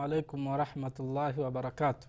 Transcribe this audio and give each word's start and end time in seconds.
alaikum 0.00 0.46
warahmatullahi 0.46 1.40
wabarakatuh. 1.40 2.08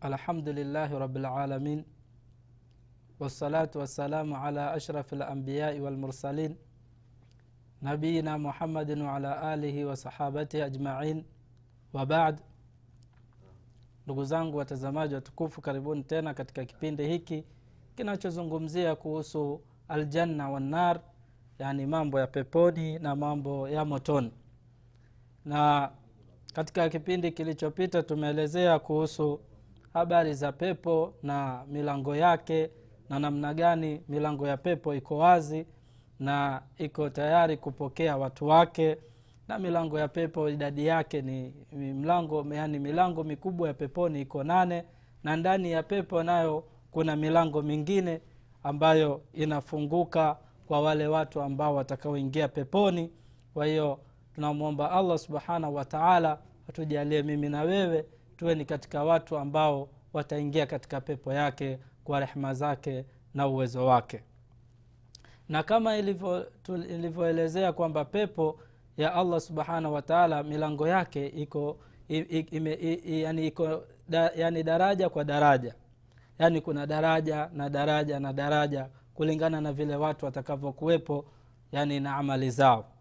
Alhamdulillahi 0.00 0.98
rabilalamin 0.98 1.84
wassalatu 3.20 3.78
wassalamu 3.78 4.36
ala 4.36 4.72
ashrafi 4.72 5.14
alambiyai 5.14 5.80
walmursalin 5.80 6.56
nabiina 7.82 8.38
muhammadin 8.38 9.02
wala 9.02 9.42
alihi 9.42 9.84
wasahabatihi 9.84 10.62
ajmain. 10.62 11.24
Wabad 11.92 12.40
ndugu 14.04 14.24
zangu 14.24 14.56
watazamaji 14.56 15.14
watukufu 15.14 15.60
karibuni 15.60 16.04
tena 16.04 16.34
katika 16.34 16.64
kipindi 16.64 17.06
hiki 17.08 17.44
kinachozungumzia 17.96 18.96
kuhusu 18.96 19.60
aljanna 19.88 20.50
wannar 20.50 21.00
yaani 21.58 21.86
mambo 21.86 22.20
ya 22.20 22.26
peponi 22.26 22.98
na 22.98 23.16
mambo 23.16 23.68
ya 23.68 23.84
motoni 23.84 24.32
na 25.44 25.90
katika 26.54 26.88
kipindi 26.88 27.32
kilichopita 27.32 28.02
tumeelezea 28.02 28.78
kuhusu 28.78 29.40
habari 29.92 30.34
za 30.34 30.52
pepo 30.52 31.14
na 31.22 31.64
milango 31.68 32.16
yake 32.16 32.70
na 33.08 33.18
namna 33.18 33.54
gani 33.54 34.02
milango 34.08 34.48
ya 34.48 34.56
pepo 34.56 34.94
iko 34.94 35.18
wazi 35.18 35.66
na 36.20 36.62
iko 36.78 37.10
tayari 37.10 37.56
kupokea 37.56 38.16
watu 38.16 38.46
wake. 38.46 38.96
Na 39.48 39.58
milango 39.58 39.98
ya 39.98 40.08
pepo 40.08 40.48
idadi 40.48 40.86
yake 40.86 41.22
ni 41.22 41.54
mlango 41.72 42.46
yani 42.54 42.78
milango 42.78 43.24
mikubwa 43.24 43.68
ya 43.68 43.74
peponi 43.74 44.20
iko 44.20 44.44
nane. 44.44 44.84
Na 45.24 45.36
ndani 45.36 45.72
ya 45.72 45.82
pepo 45.82 46.22
nayo 46.22 46.64
kuna 46.90 47.16
milango 47.16 47.62
mingine 47.62 48.20
ambayo 48.62 49.22
inafunguka 49.32 50.36
kwa 50.66 50.80
wale 50.80 51.06
watu 51.06 51.42
ambao 51.42 51.74
watakaoingia 51.74 52.48
peponi. 52.48 53.10
Kwa 53.54 53.66
hiyo 53.66 53.98
tunamwomba 54.34 54.90
allah 54.90 55.18
subhanahu 55.18 55.74
wataala 55.74 56.38
atujalie 56.68 57.22
mimi 57.22 57.48
na 57.48 57.62
wewe 57.62 58.04
tuwe 58.36 58.54
ni 58.54 58.64
katika 58.64 59.04
watu 59.04 59.38
ambao 59.38 59.88
wataingia 60.12 60.66
katika 60.66 61.00
pepo 61.00 61.32
yake 61.32 61.78
kwa 62.04 62.20
rehma 62.20 62.54
zake 62.54 63.04
na 63.34 63.46
uwezo 63.48 63.86
wake. 63.86 64.22
Na 65.48 65.62
kama 65.62 65.96
ilivyoelezea 66.88 67.72
kwamba 67.72 68.04
pepo 68.04 68.58
ya 68.96 69.14
allah 69.14 69.40
subhanahu 69.40 69.94
wataala 69.94 70.42
milango 70.42 70.88
yake 70.88 71.26
iko 71.26 71.78
ime, 72.08 72.98
yani 73.04 73.46
iko 73.46 73.82
da, 74.08 74.30
yani 74.36 74.62
daraja 74.62 75.08
kwa 75.08 75.24
daraja. 75.24 75.74
Yaani 76.38 76.60
kuna 76.60 76.86
daraja 76.86 77.50
na 77.52 77.68
daraja 77.70 78.20
na 78.20 78.32
daraja 78.32 78.88
kulingana 79.14 79.60
na 79.60 79.72
vile 79.72 79.96
watu 79.96 80.24
watakavyokuwepo 80.24 81.24
yani 81.72 82.00
na 82.00 82.16
amali 82.16 82.50
zao 82.50 82.91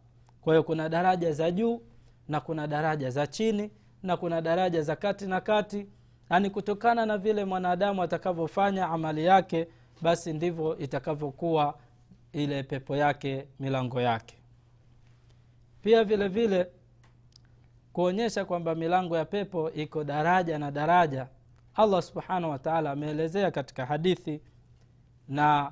kwa 0.41 0.53
hiyo 0.53 0.63
kuna 0.63 0.89
daraja 0.89 1.31
za 1.31 1.51
juu 1.51 1.81
na 2.27 2.39
kuna 2.39 2.67
daraja 2.67 3.09
za 3.09 3.27
chini 3.27 3.71
na 4.03 4.17
kuna 4.17 4.41
daraja 4.41 4.81
za 4.81 4.95
kati 4.95 5.27
na 5.27 5.41
kati. 5.41 5.87
Yaani 6.29 6.49
kutokana 6.49 7.05
na 7.05 7.17
vile 7.17 7.45
mwanadamu 7.45 8.03
atakavyofanya 8.03 8.87
amali 8.87 9.25
yake 9.25 9.67
basi 10.01 10.33
ndivyo 10.33 10.77
itakavyokuwa 10.77 11.77
ile 12.33 12.63
pepo 12.63 12.95
yake 12.95 13.47
milango 13.59 14.01
yake. 14.01 14.35
Pia 15.81 16.03
vile 16.03 16.27
vile 16.27 16.67
kuonyesha 17.93 18.45
kwamba 18.45 18.75
milango 18.75 19.17
ya 19.17 19.25
pepo 19.25 19.71
iko 19.71 20.03
daraja 20.03 20.59
na 20.59 20.71
daraja 20.71 21.27
allah 21.75 22.01
subhanahu 22.01 22.51
wataala 22.51 22.91
ameelezea 22.91 23.51
katika 23.51 23.85
hadithi 23.85 24.41
na 25.27 25.71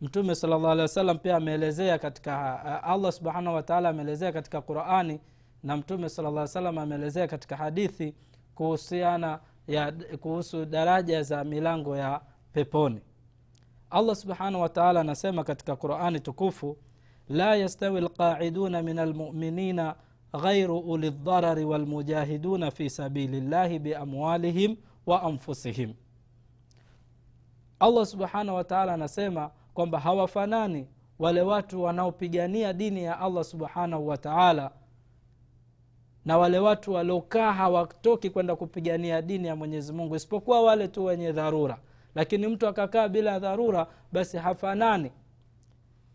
mtume 0.00 0.34
salllah 0.34 0.70
alehi 0.70 0.82
wasallam 0.82 1.18
pia 1.18 1.36
ameelezea 1.36 1.98
katika 1.98 2.82
allah 2.84 3.12
subhanahu 3.12 3.56
wataala 3.56 3.88
ameelezea 3.88 4.32
katika 4.32 4.60
qurani 4.62 5.20
na 5.62 5.76
mtume 5.76 6.08
salllah 6.08 6.46
salam 6.46 6.78
ameelezea 6.78 7.28
katika 7.28 7.56
hadithi 7.56 8.14
kuhusiana 8.54 9.40
ya 9.66 9.92
kuhusu 10.20 10.64
daraja 10.66 11.22
za 11.22 11.44
milango 11.44 11.96
ya 11.96 12.20
peponi. 12.52 13.00
Allah 13.90 14.16
subhanahu 14.16 14.62
wataala 14.62 15.00
anasema 15.00 15.44
katika 15.44 15.76
qurani 15.76 16.20
tukufu 16.20 16.76
la 17.28 17.54
yastawi 17.56 18.00
lqaiduna 18.00 18.82
min 18.82 18.98
almuminina 18.98 19.94
ghairu 20.42 20.96
ldharari 20.96 21.64
walmujahiduna 21.64 22.70
fi 22.70 22.90
sabili 22.90 23.40
llahi 23.40 23.78
biamwalihim 23.78 24.76
wa 25.06 25.22
anfusihim. 25.22 25.94
Allah 27.80 28.06
subhanahu 28.06 28.56
wataala 28.56 28.94
anasema 28.94 29.50
kwamba 29.74 29.98
hawafanani 30.00 30.86
wale 31.18 31.40
watu 31.40 31.82
wanaopigania 31.82 32.72
dini 32.72 33.04
ya 33.04 33.20
allah 33.20 33.44
subhanahu 33.44 34.08
wataala 34.08 34.70
na 36.24 36.38
wale 36.38 36.58
watu 36.58 36.92
waliokaa 36.92 37.52
hawatoki 37.52 38.30
kwenda 38.30 38.56
kupigania 38.56 39.22
dini 39.22 39.48
ya 39.48 39.56
mwenyezi 39.56 39.92
mungu 39.92 40.16
isipokuwa 40.16 40.62
wale 40.62 40.88
tu 40.88 41.04
wenye 41.04 41.32
dharura. 41.32 41.78
Lakini 42.14 42.46
mtu 42.46 42.66
akakaa 42.68 43.08
bila 43.08 43.38
dharura 43.38 43.86
basi 44.12 44.36
hafanani. 44.36 45.10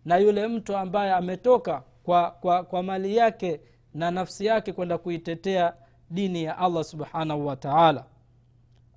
Na 0.06 0.18
yule 0.18 0.48
mtu 0.48 0.78
ambaye 0.78 1.14
ametoka 1.14 1.84
kwa, 2.04 2.32
kwa, 2.32 2.64
kwa 2.64 2.84
mali 2.84 3.16
yake 3.16 3.62
na 3.94 4.12
nafsi 4.12 4.46
yake 4.46 4.74
kwenda 4.74 4.98
kuitetea 4.98 5.74
dini 6.10 6.44
ya 6.44 6.58
allah 6.58 6.84
subhanahu 6.84 7.48
wataala 7.48 8.06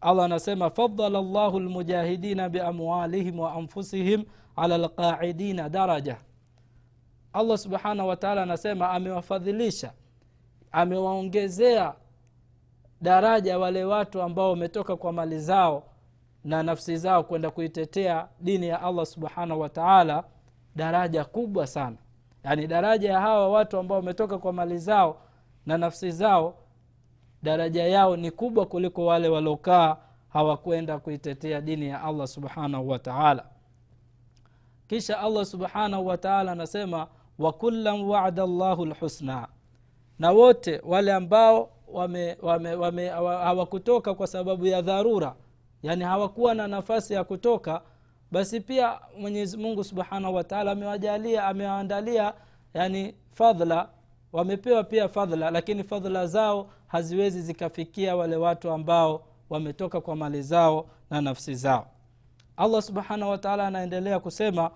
allah 0.01 0.25
anasema 0.25 0.71
fadala 0.71 1.21
llahu 1.23 1.61
lmujahidina 1.61 2.49
biamwalihim 2.49 3.39
wa 3.39 3.53
anfusihim 3.53 4.25
ala 4.59 4.79
lqaidina 4.79 5.69
daraja. 5.69 6.17
Allah 7.33 7.59
subhanahu 7.59 8.09
wataala 8.09 8.43
anasema 8.43 8.91
amewafadhilisha 8.91 9.93
amewaongezea 10.73 11.95
daraja 13.01 13.59
wale 13.59 13.85
watu 13.85 14.23
ambao 14.23 14.51
wametoka 14.51 14.97
kwa 14.97 15.13
mali 15.13 15.39
zao 15.39 15.83
na 16.45 16.63
nafsi 16.63 16.97
zao 16.97 17.25
kwenda 17.25 17.51
kuitetea 17.51 18.29
dini 18.41 18.69
ya 18.69 18.83
allah 18.83 19.07
subhanahu 19.07 19.61
wataala 19.61 20.25
daraja 20.77 21.25
kubwa 21.25 21.67
sana. 21.67 21.97
Yaani 22.45 22.67
daraja 22.67 23.13
ya 23.13 23.21
hawa 23.21 23.49
watu 23.49 23.79
ambao 23.79 23.97
wametoka 23.99 24.39
kwa 24.39 24.53
mali 24.53 24.79
zao 24.79 25.17
na 25.67 25.79
nafsi 25.79 26.11
zao 26.11 26.55
daraja 27.43 27.85
yao 27.87 28.17
ni 28.17 28.31
kubwa 28.31 28.67
kuliko 28.67 29.07
wale 29.07 29.29
waliokaa 29.29 29.97
hawakwenda 30.29 30.99
kuitetea 30.99 31.61
dini 31.61 31.89
ya 31.89 32.03
allah 32.03 32.27
subhanahu 32.27 32.89
wataala 32.89 33.45
kisha 34.88 35.21
allah 35.21 35.44
subhanahu 35.44 36.06
wataala 36.06 36.53
anasema 36.53 37.06
wakullan 37.38 38.00
wada 38.03 38.47
llahu 38.47 38.87
lhusna 38.87 39.49
na 40.19 40.32
wote 40.32 40.81
wale 40.84 41.12
ambao 41.12 41.71
hawakutoka 43.43 44.15
kwa 44.15 44.26
sababu 44.26 44.66
ya 44.66 44.82
dharura 44.82 45.34
yaani 45.82 46.04
hawakuwa 46.04 46.54
na 46.54 46.69
nafasi 46.69 47.15
ya 47.15 47.25
kutoka 47.25 47.82
basi 48.32 48.60
pia 48.60 48.99
mwenyezi 49.21 49.56
mungu 49.56 49.84
subhanahu 49.84 50.34
wataala 50.34 50.71
amewajalia 50.72 51.44
amewaandalia 51.47 52.34
yani 52.75 53.15
fadhla. 53.31 53.88
Wamepewa 54.32 54.84
pia 54.84 55.08
fadhla 55.08 55.50
lakini 55.50 55.84
fadhla 55.84 56.26
zao 56.26 56.70
haziwezi 56.87 57.43
zikafikia 57.43 58.17
wale 58.17 58.37
watu 58.37 58.70
ambao 58.70 59.25
wametoka 59.50 60.00
kwa 60.00 60.17
mali 60.17 60.43
zao 60.43 60.87
na 61.11 61.20
nafsi 61.20 61.55
zao 61.55 61.87
allah 62.58 62.82
subhanahu 62.82 63.31
wataala 63.31 63.66
anaendelea 63.66 64.20
kusema 64.20 64.70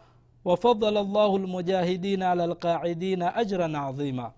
wafadala 0.45 1.03
llahu 1.03 1.39
lmujahidina 1.39 2.31
ala 2.31 2.47
lqaidina 2.47 3.35
ajran 3.35 3.75
adhima 3.75 4.33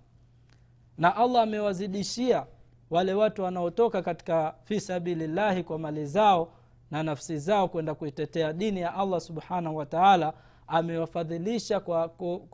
na 0.99 1.17
allah 1.17 1.43
amewazidishia 1.43 2.47
wale 2.91 3.15
watu 3.15 3.43
wanaotoka 3.43 4.03
katika 4.03 4.55
fi 4.65 4.81
sabilillahi 4.81 5.63
kwa 5.63 5.79
mali 5.79 6.07
zao 6.07 6.49
na 6.91 7.03
nafsi 7.03 7.39
zao 7.39 7.69
kwenda 7.69 7.95
kuitetea 7.95 8.53
dini 8.53 8.81
ya 8.81 8.95
allah 8.95 9.21
subhanahu 9.21 9.77
wataala 9.77 10.33
amewafadhilisha 10.67 11.81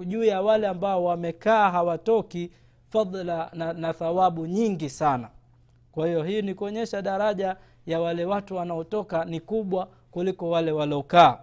juu 0.06 0.24
ya 0.24 0.42
wale 0.42 0.68
ambao 0.68 1.04
wamekaa 1.04 1.70
hawatoki 1.70 2.50
fadla 2.88 3.50
na, 3.52 3.72
na 3.72 3.92
thawabu 3.92 4.46
nyingi 4.46 4.90
sana. 4.90 5.28
Kwa 5.92 6.06
hiyo 6.06 6.22
hii 6.22 6.42
ni 6.42 6.54
kuonyesha 6.54 7.02
daraja 7.02 7.56
ya 7.86 8.00
wale 8.00 8.24
watu 8.24 8.56
wanaotoka 8.56 9.24
ni 9.24 9.40
kubwa 9.40 9.88
kuliko 10.10 10.50
wale 10.50 10.72
waliokaa. 10.72 11.38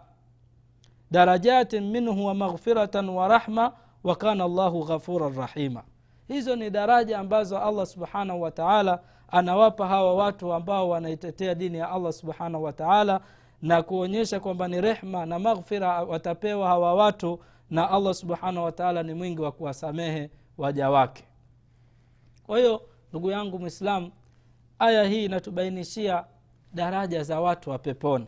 Darajatin 1.11 1.83
minhu 1.91 2.25
wa 2.25 2.33
maghfiratan 2.33 3.09
wa 3.09 3.27
rahma 3.27 3.73
wa 4.03 4.15
kana 4.15 4.47
llahu 4.47 4.83
ghafuran 4.85 5.35
rahima. 5.35 5.83
Hizo 6.27 6.55
ni 6.55 6.69
daraja 6.69 7.19
ambazo 7.19 7.59
allah 7.59 7.85
subhanahu 7.85 8.41
wataala 8.41 8.99
anawapa 9.27 9.87
hawa 9.87 10.13
watu 10.15 10.53
ambao 10.53 10.89
wanaitetea 10.89 11.55
dini 11.55 11.77
ya 11.77 11.91
allah 11.91 12.13
subhanahu 12.13 12.63
wataala 12.63 13.21
na 13.61 13.83
kuonyesha 13.83 14.39
kwamba 14.39 14.67
ni 14.67 14.81
rehma 14.81 15.25
na 15.25 15.39
maghfira 15.39 16.03
watapewa 16.03 16.67
hawa 16.67 16.93
watu 16.93 17.39
na 17.69 17.89
allah 17.91 18.13
subhanahu 18.13 18.65
wataala 18.65 19.03
ni 19.03 19.13
mwingi 19.13 19.41
wa 19.41 19.51
kuwasamehe 19.51 20.29
waja 20.57 20.89
wake. 20.89 21.23
Kwa 22.45 22.57
hiyo 22.59 22.81
ndugu 23.09 23.31
yangu 23.31 23.59
mwislamu 23.59 24.11
aya 24.79 25.03
hii 25.03 25.25
inatubainishia 25.25 26.25
daraja 26.73 27.23
za 27.23 27.41
watu 27.41 27.69
wa 27.69 27.79
peponi 27.79 28.27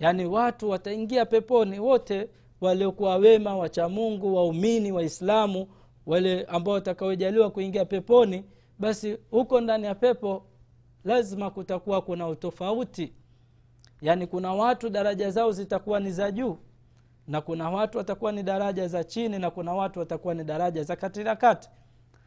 yaani 0.00 0.26
watu 0.26 0.70
wataingia 0.70 1.26
peponi 1.26 1.80
wote 1.80 2.28
waliokuwa 2.60 3.16
wema 3.16 3.56
wachamungu 3.56 4.36
waumini 4.36 4.92
waislamu 4.92 5.66
wale 6.06 6.44
ambao 6.44 6.74
watakaojaliwa 6.74 7.50
kuingia 7.50 7.84
peponi 7.84 8.44
basi 8.78 9.18
huko 9.30 9.60
ndani 9.60 9.86
ya 9.86 9.94
pepo 9.94 10.42
lazima 11.04 11.50
kutakuwa 11.50 12.02
kuna 12.02 12.28
utofauti. 12.28 13.12
Yaani 14.02 14.26
kuna 14.26 14.54
watu 14.54 14.90
daraja 14.90 15.30
zao 15.30 15.52
zitakuwa 15.52 16.00
ni 16.00 16.10
za 16.12 16.30
juu 16.30 16.58
na 17.26 17.40
kuna 17.40 17.70
watu 17.70 17.98
watakuwa 17.98 18.32
ni 18.32 18.42
daraja 18.42 18.88
za 18.88 19.04
chini 19.04 19.38
na 19.38 19.50
kuna 19.50 19.72
watu 19.74 19.98
watakuwa 19.98 20.34
ni 20.34 20.44
daraja 20.44 20.82
za 20.82 20.96
kati 20.96 21.24
na 21.24 21.36
kati. 21.36 21.68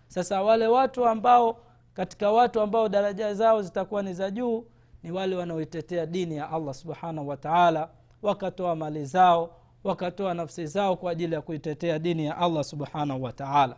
Sasa 0.07 0.41
wale 0.43 0.67
watu 0.67 1.05
ambao 1.05 1.57
katika 1.93 2.31
watu 2.31 2.61
ambao 2.61 2.89
daraja 2.89 3.33
zao 3.33 3.61
zitakuwa 3.61 4.03
ni 4.03 4.13
za 4.13 4.31
juu 4.31 4.65
ni 5.03 5.11
wale 5.11 5.35
wanaoitetea 5.35 6.05
dini 6.05 6.35
ya 6.37 6.49
allah 6.51 6.73
subhanahu 6.73 7.27
wataala 7.27 7.89
wakatoa 8.21 8.75
mali 8.75 9.05
zao 9.05 9.55
wakatoa 9.83 10.33
nafsi 10.33 10.65
zao 10.67 10.95
kwa 10.95 11.11
ajili 11.11 11.33
ya 11.35 11.41
kuitetea 11.41 11.99
dini 11.99 12.25
ya 12.25 12.37
allah 12.37 12.63
subhanahu 12.63 13.23
wataala 13.23 13.75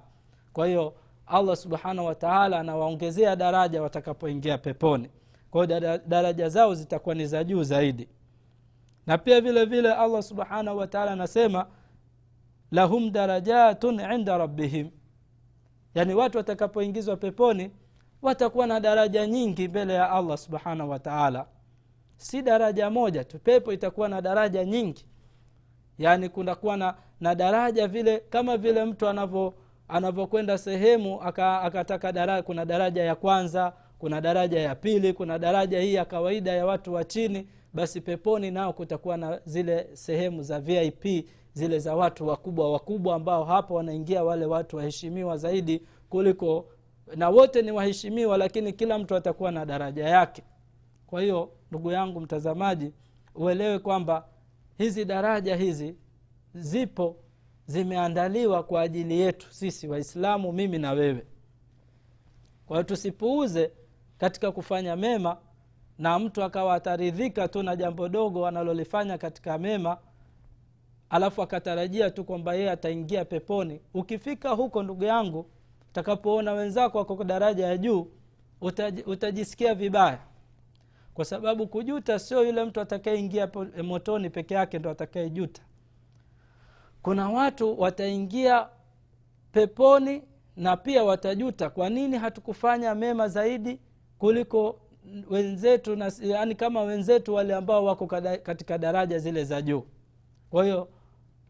kwa 0.53 0.67
hiyo 0.67 0.93
allah 1.27 1.55
subhanahu 1.55 2.07
wataala 2.07 2.59
anawaongezea 2.59 3.35
daraja 3.35 3.81
watakapoingia 3.81 4.57
peponi. 4.57 5.09
Kwa 5.51 5.65
hiyo 5.65 5.97
daraja 6.07 6.49
zao 6.49 6.73
zitakuwa 6.75 7.15
ni 7.15 7.25
za 7.27 7.43
juu 7.43 7.63
zaidi. 7.63 8.07
Na 9.07 9.17
pia 9.17 9.41
vile 9.41 9.65
vile 9.65 9.93
allah 9.93 10.23
subhanahu 10.23 10.77
wataala 10.77 11.11
anasema 11.11 11.67
lahum 12.71 13.11
darajatun 13.11 13.99
inda 13.99 14.37
rabbihim. 14.37 14.89
Yaani 15.95 16.13
watu 16.13 16.37
watakapoingizwa 16.37 17.17
peponi 17.17 17.71
watakuwa 18.27 18.67
na 18.67 18.79
daraja 18.79 19.27
nyingi 19.27 19.67
mbele 19.67 19.93
ya 19.93 20.11
allah 20.11 20.37
subhanahu 20.37 20.89
wataala 20.89 21.45
si 22.17 22.41
daraja 22.41 22.89
moja 22.89 23.23
tu 23.23 23.39
pepo 23.39 23.73
itakuwa 23.73 24.09
na 24.09 24.21
daraja 24.21 24.65
nyingi. 24.65 25.05
Yaani 25.97 26.29
kunakuwa 26.29 26.77
na, 26.77 26.95
na 27.19 27.35
daraja 27.35 27.87
vile 27.87 28.19
kama 28.19 28.57
vile 28.57 28.85
mtu 28.85 29.07
anavyo 29.07 29.53
anavyokwenda 29.87 30.57
sehemu 30.57 31.21
akataka 31.21 32.09
aka 32.09 32.41
kuna 32.41 32.65
daraja 32.65 33.03
ya 33.03 33.15
kwanza 33.15 33.73
kuna 33.99 34.21
daraja 34.21 34.59
ya 34.59 34.75
pili 34.75 35.13
kuna 35.13 35.39
daraja 35.39 35.79
hii 35.79 35.93
ya 35.93 36.05
kawaida 36.05 36.51
ya 36.51 36.65
watu 36.65 36.93
wa 36.93 37.03
chini 37.03 37.47
basi 37.73 38.01
peponi 38.01 38.51
nao 38.51 38.73
kutakuwa 38.73 39.17
na 39.17 39.39
zile 39.45 39.89
sehemu 39.93 40.41
za 40.43 40.59
vip 40.59 41.25
zile 41.53 41.79
za 41.79 41.95
watu 41.95 42.27
wakubwa 42.27 42.71
wakubwa 42.71 43.15
ambao 43.15 43.43
hapo 43.43 43.73
wanaingia 43.73 44.23
wale 44.23 44.45
watu 44.45 44.77
waheshimiwa 44.77 45.37
zaidi 45.37 45.81
kuliko 46.09 46.65
na 47.15 47.29
wote 47.29 47.61
ni 47.61 47.71
waheshimiwa 47.71 48.37
lakini 48.37 48.73
kila 48.73 48.97
mtu 48.99 49.15
atakuwa 49.15 49.51
na 49.51 49.65
daraja 49.65 50.09
yake. 50.09 50.43
Kwa 51.07 51.21
hiyo 51.21 51.51
ndugu 51.69 51.91
yangu 51.91 52.21
mtazamaji 52.21 52.93
uelewe 53.35 53.79
kwamba 53.79 54.27
hizi 54.77 55.05
daraja 55.05 55.55
hizi 55.55 55.95
zipo 56.53 57.15
zimeandaliwa 57.65 58.63
kwa 58.63 58.81
ajili 58.81 59.19
yetu 59.19 59.47
sisi 59.53 59.87
waislamu 59.87 60.51
mimi 60.53 60.77
na 60.79 60.91
wewe. 60.91 61.25
Kwa 62.65 62.77
hiyo 62.77 62.83
tusipuuze 62.83 63.71
katika 64.17 64.51
kufanya 64.51 64.95
mema 64.95 65.37
na 65.97 66.19
mtu 66.19 66.43
akawa 66.43 66.75
ataridhika 66.75 67.47
tu 67.47 67.63
na 67.63 67.75
jambo 67.75 68.09
dogo 68.09 68.47
analolifanya 68.47 69.17
katika 69.17 69.57
mema 69.57 69.97
alafu 71.09 71.41
akatarajia 71.41 72.09
tu 72.11 72.23
kwamba 72.23 72.53
yeye 72.53 72.71
ataingia 72.71 73.25
peponi. 73.25 73.81
Ukifika 73.93 74.49
huko 74.49 74.83
ndugu 74.83 75.03
yangu 75.03 75.49
utakapoona 75.99 76.53
wenzako 76.53 76.97
wako 76.97 77.23
daraja 77.23 77.67
ya 77.67 77.77
juu 77.77 78.07
utaj, 78.61 78.99
utajisikia 79.05 79.75
vibaya. 79.75 80.19
Kwa 81.13 81.25
sababu 81.25 81.67
kujuta 81.67 82.19
sio 82.19 82.43
yule 82.43 82.63
mtu 82.65 82.81
atakayeingia 82.81 83.49
motoni 83.83 84.29
peke 84.29 84.53
yake 84.53 84.79
ndo 84.79 84.89
atakayejuta. 84.89 85.61
Kuna 87.01 87.29
watu 87.29 87.79
wataingia 87.81 88.67
peponi 89.51 90.23
na 90.55 90.77
pia 90.77 91.03
watajuta. 91.03 91.69
Kwa 91.69 91.89
nini 91.89 92.17
hatukufanya 92.17 92.95
mema 92.95 93.27
zaidi 93.27 93.79
kuliko 94.17 94.79
wenzetu 95.29 95.95
na, 95.95 96.11
yani 96.21 96.55
kama 96.55 96.81
wenzetu 96.81 97.33
wale 97.33 97.55
ambao 97.55 97.85
wako 97.85 98.07
katika 98.43 98.77
daraja 98.77 99.19
zile 99.19 99.43
za 99.43 99.61
juu? 99.61 99.83
Kwa 100.49 100.63
hiyo 100.63 100.87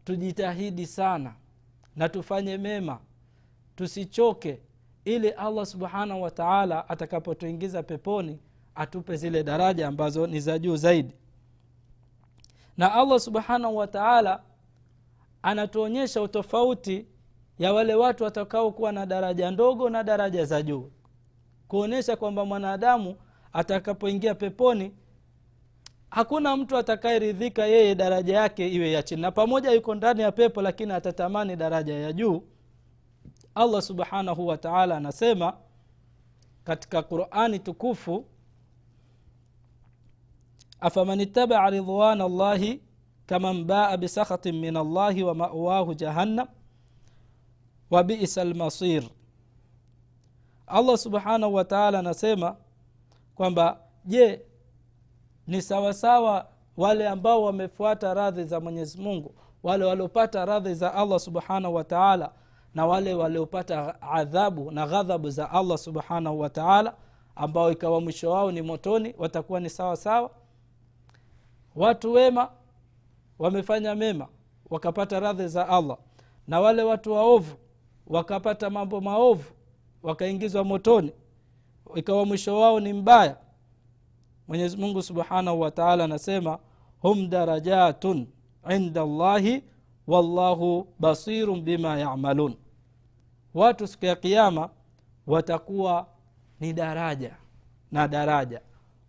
tujitahidi 0.04 0.86
sana 0.86 1.34
na 1.96 2.08
tufanye 2.08 2.58
mema 2.58 2.98
tusichoke 3.76 4.60
ili 5.04 5.28
allah 5.30 5.66
subhanahu 5.66 6.22
wataala 6.22 6.88
atakapotuingiza 6.88 7.82
peponi 7.82 8.38
atupe 8.74 9.16
zile 9.16 9.42
daraja 9.42 9.88
ambazo 9.88 10.26
ni 10.26 10.40
za 10.40 10.58
juu 10.58 10.76
zaidi. 10.76 11.14
Na 12.76 12.94
allah 12.94 13.20
subhanahu 13.20 13.76
wataala 13.76 14.42
anatuonyesha 15.42 16.22
utofauti 16.22 17.06
ya 17.58 17.72
wale 17.72 17.94
watu 17.94 18.24
watakaokuwa 18.24 18.92
na 18.92 19.06
daraja 19.06 19.50
ndogo 19.50 19.90
na 19.90 20.02
daraja 20.02 20.44
za 20.44 20.62
juu. 20.62 20.90
Kuonyesha 21.68 22.16
kwamba 22.16 22.44
mwanadamu 22.44 23.16
atakapoingia 23.52 24.34
peponi 24.34 24.92
hakuna 26.10 26.56
mtu 26.56 26.76
atakayeridhika 26.76 27.66
yeye 27.66 27.94
daraja 27.94 28.36
yake 28.36 28.68
iwe 28.68 28.90
ya 28.92 29.02
chini. 29.02 29.22
Na 29.22 29.30
pamoja 29.32 29.70
yuko 29.70 29.94
ndani 29.94 30.22
ya 30.22 30.32
pepo 30.32 30.62
lakini 30.62 30.92
atatamani 30.92 31.56
daraja 31.56 31.94
ya 31.94 32.12
juu 32.12 32.42
allah 33.56 33.82
subhanahu 33.82 34.46
wataala 34.46 34.96
anasema 34.96 35.56
katika 36.64 37.02
qurani 37.02 37.58
tukufu 37.58 38.24
afaman 40.80 41.20
ittabaa 41.20 41.70
ridwana 41.70 42.28
llahi 42.28 42.82
kaman 43.26 43.64
baa 43.64 43.96
bisakhatin 43.96 44.56
min 44.60 44.76
allahi 44.76 45.22
wa 45.22 45.34
mawahu 45.34 45.94
jahannam 45.94 46.48
wa 47.90 48.02
bisa 48.04 48.44
lmasir 48.44 49.04
allah 50.66 50.98
subhanahu 50.98 51.54
wataala 51.54 51.98
anasema 51.98 52.56
kwamba 53.34 53.80
je 54.04 54.40
ni 55.46 55.62
sawasawa 55.62 56.48
wale 56.76 57.08
ambao 57.08 57.42
wamefuata 57.42 58.14
radhi 58.14 58.44
za 58.44 58.60
mwenyezi 58.60 58.98
mungu 59.00 59.34
wale 59.62 59.84
waliopata 59.84 60.44
radhi 60.44 60.74
za 60.74 60.94
allah 60.94 61.20
subhanahu 61.20 61.74
wataala 61.74 62.32
na 62.76 62.86
wale 62.86 63.14
waliopata 63.14 64.02
adhabu 64.02 64.70
na 64.70 64.86
ghadhabu 64.86 65.30
za 65.30 65.50
allah 65.50 65.78
subhanahu 65.78 66.40
wataala 66.40 66.94
ambao 67.36 67.72
ikawa 67.72 68.00
mwisho 68.00 68.30
wao 68.30 68.52
ni 68.52 68.62
motoni 68.62 69.14
watakuwa 69.18 69.60
ni 69.60 69.70
sawa 69.70 69.96
sawa. 69.96 70.30
Watu 71.76 72.12
wema 72.12 72.50
wamefanya 73.38 73.94
mema 73.94 74.28
wakapata 74.70 75.20
radhi 75.20 75.48
za 75.48 75.68
allah. 75.68 75.96
Na 76.48 76.60
wale 76.60 76.82
watu 76.82 77.12
waovu 77.12 77.56
wakapata 78.06 78.70
mambo 78.70 79.00
maovu 79.00 79.52
wakaingizwa 80.02 80.64
motoni 80.64 81.12
ikawa 81.94 82.26
mwisho 82.26 82.60
wao 82.60 82.80
ni 82.80 82.92
mbaya. 82.92 83.36
Mwenyezi 84.48 84.76
mungu 84.76 85.02
subhanahu 85.02 85.60
wataala 85.60 86.04
anasema 86.04 86.58
hum 87.00 87.30
darajatun 87.30 88.26
inda 88.70 89.06
llahi 89.06 89.62
wallahu 90.06 90.86
basirun 90.98 91.60
bima 91.60 91.98
yamalun 91.98 92.54
watu 93.56 93.86
siku 93.86 94.04
ya 94.06 94.16
kiama 94.16 94.70
watakuwa 95.26 96.06
ni 96.60 96.72
daraja 96.72 97.36
na 97.92 98.08
daraja. 98.08 98.60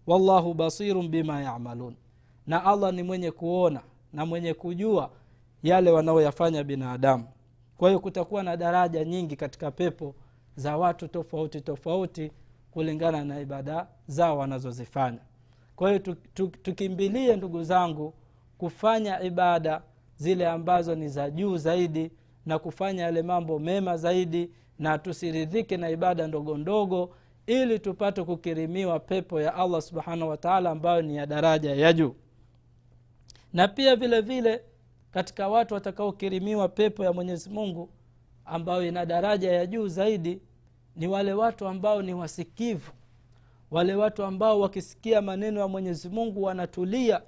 Wallahu 0.08 0.54
basirun 0.54 1.08
bima 1.10 1.42
yamalun. 1.42 1.96
Na 2.48 2.66
allah 2.66 2.94
ni 2.94 3.04
mwenye 3.04 3.32
kuona 3.32 3.82
na 4.14 4.26
mwenye 4.26 4.54
kujua 4.54 5.10
yale 5.64 5.92
wanaoyafanya 5.92 6.64
binadamu. 6.64 7.28
Kwa 7.78 7.90
hiyo 7.90 8.00
kutakuwa 8.00 8.44
na 8.44 8.58
daraja 8.58 9.06
nyingi 9.06 9.36
katika 9.36 9.72
pepo 9.72 10.16
za 10.56 10.78
watu 10.78 11.08
tofauti 11.08 11.62
tofauti 11.62 12.32
kulingana 12.72 13.26
na 13.26 13.40
ibada 13.40 13.88
zao 14.08 14.38
wanazozifanya. 14.38 15.20
Kwa 15.76 15.90
hiyo 15.90 16.00
tukimbilie 16.64 17.36
ndugu 17.36 17.64
zangu 17.64 18.14
kufanya 18.58 19.22
ibada 19.22 19.82
zile 20.18 20.48
ambazo 20.48 20.96
ni 20.96 21.10
za 21.10 21.30
juu 21.30 21.58
zaidi 21.58 22.12
na 22.48 22.60
kufanya 22.60 23.04
yale 23.04 23.22
mambo 23.22 23.60
mema 23.60 23.98
zaidi 23.98 24.52
na 24.80 24.98
tusiridhike 24.98 25.78
na 25.78 25.90
ibada 25.90 26.28
ndogo 26.28 26.58
ndogo 26.58 27.16
ili 27.48 27.80
tupate 27.80 28.24
kukirimiwa 28.24 29.00
pepo 29.00 29.42
ya 29.42 29.56
allah 29.56 29.82
subhanahu 29.82 30.30
wataala 30.32 30.70
ambayo 30.72 31.02
ni 31.02 31.16
ya 31.18 31.26
daraja 31.26 31.76
ya 31.76 31.94
juu. 31.94 32.16
Na 33.54 33.68
pia 33.68 33.96
vile 33.96 34.22
vile 34.22 34.62
katika 35.12 35.48
watu 35.48 35.74
watakaokirimiwa 35.74 36.70
pepo 36.70 37.04
ya 37.04 37.14
mwenyezi 37.14 37.50
mungu 37.50 37.90
ambayo 38.46 38.88
ina 38.88 39.06
daraja 39.06 39.52
ya 39.52 39.66
juu 39.66 39.88
zaidi 39.88 40.42
ni 40.96 41.08
wale 41.08 41.34
watu 41.34 41.68
ambao 41.68 42.02
ni 42.02 42.14
wasikivu. 42.14 42.92
Wale 43.72 43.96
watu 43.96 44.24
ambao 44.24 44.60
wakisikia 44.60 45.22
maneno 45.22 45.60
ya 45.60 45.68
mwenyezi 45.68 46.10
mungu 46.10 46.44
wanatulia 46.44 47.22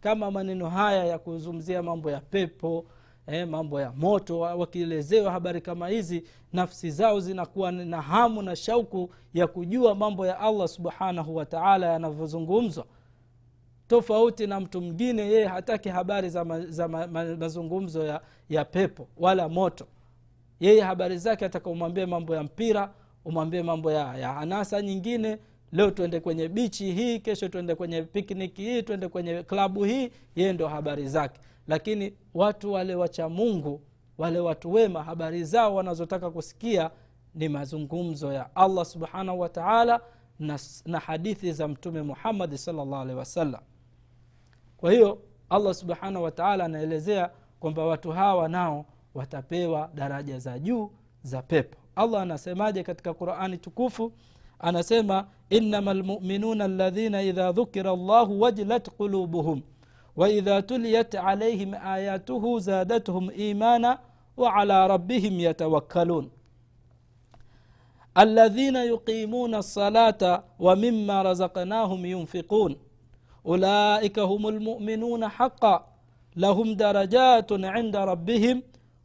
kama 0.00 0.30
maneno 0.30 0.68
haya 0.68 1.04
ya 1.04 1.18
kuzungumzia 1.18 1.82
mambo 1.82 2.10
ya 2.10 2.20
pepo 2.20 2.86
eh, 3.26 3.48
mambo 3.48 3.80
ya 3.80 3.92
moto 3.92 4.38
wakielezewa 4.40 5.32
habari 5.32 5.60
kama 5.60 5.88
hizi 5.88 6.24
nafsi 6.52 6.90
zao 6.90 7.20
zinakuwa 7.20 7.72
na 7.72 8.02
hamu 8.02 8.42
na 8.42 8.56
shauku 8.56 9.10
ya 9.34 9.46
kujua 9.46 9.94
mambo 9.94 10.26
ya 10.26 10.40
allah 10.40 10.68
subhanahu 10.68 11.36
wataala 11.36 11.86
yanavyozungumzwa. 11.92 12.84
Tofauti 13.88 14.46
na 14.46 14.60
mtu 14.60 14.80
mwingine 14.80 15.22
yeye 15.22 15.46
hataki 15.46 15.88
habari 15.88 16.30
za, 16.30 16.44
ma, 16.44 16.60
za 16.60 16.88
ma, 16.88 17.06
ma, 17.06 17.24
mazungumzo 17.24 18.04
ya, 18.04 18.20
ya 18.48 18.64
pepo 18.64 19.08
wala 19.16 19.48
moto. 19.48 19.86
Yeye 20.60 20.80
habari 20.80 21.18
zake 21.18 21.44
ataka 21.44 21.70
umwambie 21.70 22.06
mambo 22.06 22.34
ya 22.34 22.42
mpira 22.42 22.92
umwambie 23.24 23.62
mambo 23.62 23.92
ya, 23.92 24.16
ya 24.16 24.36
anasa 24.36 24.82
nyingine 24.82 25.38
leo 25.72 25.90
tuende 25.90 26.20
kwenye 26.20 26.48
bichi 26.48 26.92
hii 26.92 27.18
kesho 27.18 27.48
tuende 27.48 27.74
kwenye 27.74 28.02
pikniki 28.02 28.62
hii 28.62 28.82
tuende 28.82 29.08
kwenye 29.08 29.42
klabu 29.42 29.84
hii 29.84 30.10
yeye 30.36 30.52
ndo 30.52 30.68
habari 30.68 31.08
zake 31.08 31.40
lakini 31.66 32.14
watu 32.34 32.72
wale 32.72 32.94
wacha 32.94 33.28
mungu 33.28 33.80
wale 34.18 34.38
watu 34.38 34.72
wema 34.72 35.02
habari 35.02 35.44
zao 35.44 35.74
wanazotaka 35.74 36.30
kusikia 36.30 36.90
ni 37.34 37.48
mazungumzo 37.48 38.32
ya 38.32 38.56
allah 38.56 38.84
subhanahu 38.84 39.40
wa 39.40 39.48
taala 39.48 40.00
na, 40.38 40.58
na 40.86 40.98
hadithi 40.98 41.52
za 41.52 41.68
mtume 41.68 42.02
muhammadi 42.02 42.58
salllah 42.58 43.00
alehi 43.00 43.18
wasallam 43.18 43.60
kwa 44.76 44.92
hiyo 44.92 45.18
allah 45.48 45.74
subhanahu 45.74 46.24
wa 46.24 46.30
taala 46.30 46.64
anaelezea 46.64 47.30
kwamba 47.60 47.84
watu 47.86 48.10
hawa 48.10 48.48
nao 48.48 48.84
watapewa 49.14 49.90
daraja 49.94 50.38
za 50.38 50.58
juu 50.58 50.90
za 51.22 51.42
pepo. 51.42 51.78
Allah 51.96 52.22
anasemaje 52.22 52.82
katika 52.82 53.14
qurani 53.14 53.58
tukufu? 53.58 54.12
Anasema 54.58 55.26
innama 55.50 55.94
lmuminuna 55.94 56.64
aladhina 56.64 57.22
idha 57.22 57.52
dhukira 57.52 57.96
llahu 57.96 58.40
wajilat 58.40 58.90
qulubuhum 58.90 59.62
وإذا 60.16 60.60
تليت 60.60 61.16
عليهم 61.16 61.74
آياته 61.74 62.58
زادتهم 62.58 63.30
إيمانا 63.30 63.98
وعلى 64.36 64.86
ربهم 64.86 65.40
يتوكلون. 65.40 66.30
الذين 68.18 68.76
يقيمون 68.76 69.54
الصلاة 69.54 70.44
ومما 70.58 71.22
رزقناهم 71.22 72.04
ينفقون. 72.04 72.76
أولئك 73.46 74.18
هم 74.18 74.48
المؤمنون 74.48 75.28
حقا. 75.28 75.76
لهم 76.36 76.74
درجات 76.74 77.52
عند 77.52 77.96
ربهم 77.96 78.62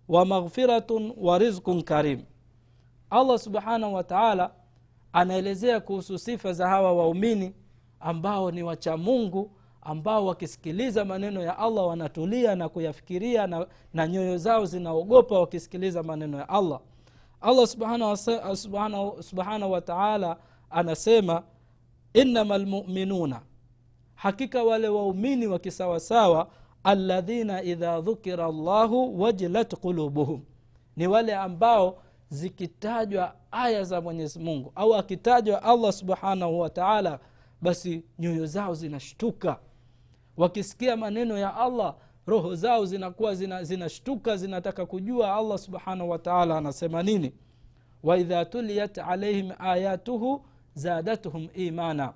ومغفرة 0.07 1.13
ورزق 1.17 1.79
كريم. 1.79 2.25
الله 3.13 3.37
سبحانه 3.37 3.89
وتعالى 3.97 4.51
أنا 5.15 5.39
إليزيكو 5.39 6.01
سصفة 6.01 6.51
زهاوى 6.51 6.91
وأميني 6.99 7.53
أمباوني 8.05 8.63
وشامونغو 8.63 9.49
ambao 9.89 10.25
wakisikiliza 10.25 11.05
maneno 11.05 11.41
ya 11.41 11.57
allah 11.57 11.87
wanatulia 11.87 12.55
na 12.55 12.69
kuyafikiria 12.69 13.47
na, 13.47 13.67
na 13.93 14.07
nyoyo 14.07 14.37
zao 14.37 14.65
zinaogopa 14.65 15.39
wakisikiliza 15.39 16.03
maneno 16.03 16.37
ya 16.37 16.49
allah. 16.49 16.79
Allah 17.41 17.67
subhanahu, 19.21 19.71
wataala 19.71 20.37
anasema 20.69 21.43
innama 22.13 22.57
lmuminuna 22.57 23.41
hakika 24.15 24.63
wale 24.63 24.87
waumini 24.87 25.47
wa 25.47 25.59
kisawasawa 25.59 26.47
alladhina 26.83 27.63
idha 27.63 28.01
dhukira 28.01 28.51
llahu 28.51 29.21
wajilat 29.21 29.75
qulubuhum. 29.75 30.41
Ni 30.97 31.07
wale 31.07 31.35
ambao 31.35 31.97
zikitajwa 32.29 33.35
aya 33.51 33.83
za 33.83 34.01
mwenyezi 34.01 34.39
mungu 34.39 34.71
au 34.75 34.95
akitajwa 34.95 35.63
allah 35.63 35.93
subhanahu 35.93 36.59
wa 36.59 36.69
taala 36.69 37.19
basi 37.61 38.03
nyoyo 38.19 38.45
zao 38.45 38.73
zinashtuka 38.75 39.59
wakisikia 40.39 40.97
maneno 40.97 41.37
ya 41.37 41.55
allah 41.57 41.95
roho 42.27 42.55
zao 42.55 42.85
zinakuwa 42.85 43.35
zinashtuka 43.35 44.31
zina 44.31 44.37
zinataka 44.37 44.85
kujua 44.85 45.35
allah 45.35 45.57
subhanahu 45.57 46.09
wataala 46.09 46.57
anasema 46.57 47.03
nini. 47.03 47.33
Waidha 48.03 48.45
tuliyat 48.45 48.97
alaihim 48.97 49.51
ayatuhu 49.59 50.45
zadatuhum 50.73 51.47
imana. 51.53 52.13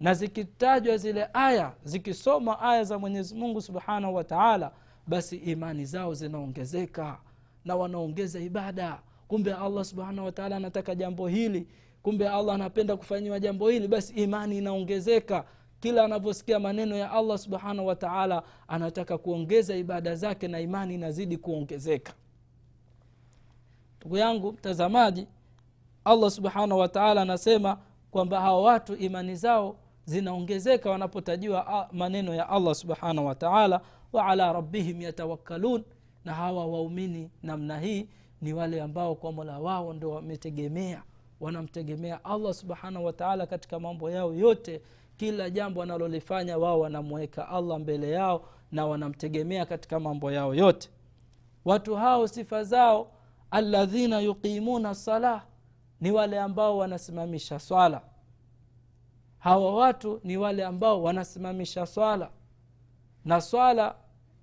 Na 0.00 0.14
zikitajwa 0.14 0.96
zile 0.96 1.28
aya 1.32 1.72
zikisoma 1.84 2.60
aya 2.60 2.84
za 2.84 2.98
mwenyezi 2.98 3.34
mungu 3.34 3.60
subhanahu 3.60 4.14
wataala 4.14 4.72
basi 5.06 5.36
imani 5.36 5.84
zao 5.84 6.14
zinaongezeka 6.14 7.18
na 7.64 7.76
wanaongeza 7.76 8.40
ibada. 8.40 8.98
Kumbe 9.28 9.54
allah 9.54 9.84
subhanahu 9.84 10.26
wataala 10.26 10.56
anataka 10.56 10.94
jambo 10.94 11.28
hili. 11.28 11.66
Kumbe 12.02 12.28
allah 12.28 12.54
anapenda 12.54 12.96
kufanyiwa 12.96 13.40
jambo 13.40 13.68
hili 13.68 13.88
basi 13.88 14.14
imani 14.14 14.58
inaongezeka 14.58 15.44
kila 15.82 16.04
anavyosikia 16.04 16.58
maneno 16.58 16.96
ya 16.96 17.12
allah 17.12 17.38
subhanahu 17.38 17.86
wa 17.86 18.44
anataka 18.68 19.18
kuongeza 19.18 19.76
ibada 19.76 20.14
zake 20.14 20.48
na 20.48 20.60
imani 20.60 20.94
inazidi 20.94 21.36
kuongezeka. 21.36 22.12
Ndugu 24.00 24.16
yangu 24.16 24.52
mtazamaji 24.52 25.26
allah 26.04 26.30
subhanahu 26.30 26.80
wa 26.80 26.88
anasema 27.22 27.78
kwamba 28.10 28.40
hawa 28.40 28.62
watu 28.62 28.94
imani 28.96 29.34
zao 29.36 29.76
zinaongezeka 30.04 30.90
wanapotajiwa 30.90 31.88
maneno 31.92 32.34
ya 32.34 32.48
allah 32.48 32.74
subhanahu 32.74 33.26
wa 33.26 33.34
taala 33.34 33.80
wa 34.12 34.26
ala 34.26 34.52
rabbihim 34.52 35.02
yatawakkalun. 35.02 35.84
Na 36.24 36.34
hawa 36.34 36.66
waumini 36.66 37.30
namna 37.42 37.80
hii 37.80 38.08
ni 38.42 38.52
wale 38.52 38.82
ambao 38.82 39.14
kwa 39.14 39.32
mola 39.32 39.58
wao 39.58 39.92
ndo 39.92 40.10
wametegemea 40.10 41.02
wanamtegemea 41.42 42.24
allah 42.24 42.54
subhanahu 42.54 43.04
wataala 43.04 43.46
katika 43.46 43.80
mambo 43.80 44.10
yao 44.10 44.34
yote 44.34 44.80
kila 45.16 45.50
jambo 45.50 45.80
wanalolifanya 45.80 46.58
wao 46.58 46.80
wanamweka 46.80 47.48
allah 47.48 47.78
mbele 47.80 48.10
yao 48.10 48.44
na 48.72 48.86
wanamtegemea 48.86 49.66
katika 49.66 50.00
mambo 50.00 50.32
yao 50.32 50.54
yote. 50.54 50.90
Watu 51.64 51.96
hao 51.96 52.28
sifa 52.28 52.64
zao 52.64 53.10
aladhina 53.50 54.20
yuqimuna 54.20 54.94
salah 54.94 55.44
ni 56.00 56.10
wale 56.10 56.40
ambao 56.40 56.78
wanasimamisha 56.78 57.58
swala. 57.58 58.02
Hawa 59.38 59.74
watu 59.74 60.20
ni 60.24 60.36
wale 60.36 60.64
ambao 60.64 61.02
wanasimamisha 61.02 61.86
swala. 61.86 62.30
Na 63.24 63.40
swala 63.40 63.94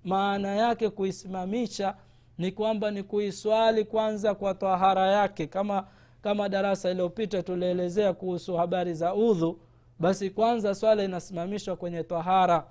maana 0.04 0.48
yake 0.54 0.90
kuisimamisha 0.90 1.96
ni 2.38 2.52
kwamba 2.52 2.90
ni 2.90 3.02
kuiswali 3.02 3.84
kwanza 3.84 4.34
kwa 4.34 4.54
tahara 4.54 5.06
yake. 5.06 5.46
Kama 5.46 5.86
kama 6.22 6.48
darasa 6.48 6.90
iliyopita 6.90 7.42
tulielezea 7.42 8.12
kuhusu 8.12 8.56
habari 8.56 8.94
za 8.94 9.14
udhu 9.14 9.58
basi 10.00 10.30
kwanza 10.30 10.74
swala 10.74 11.04
inasimamishwa 11.04 11.76
kwenye 11.76 12.02
tahara. 12.02 12.66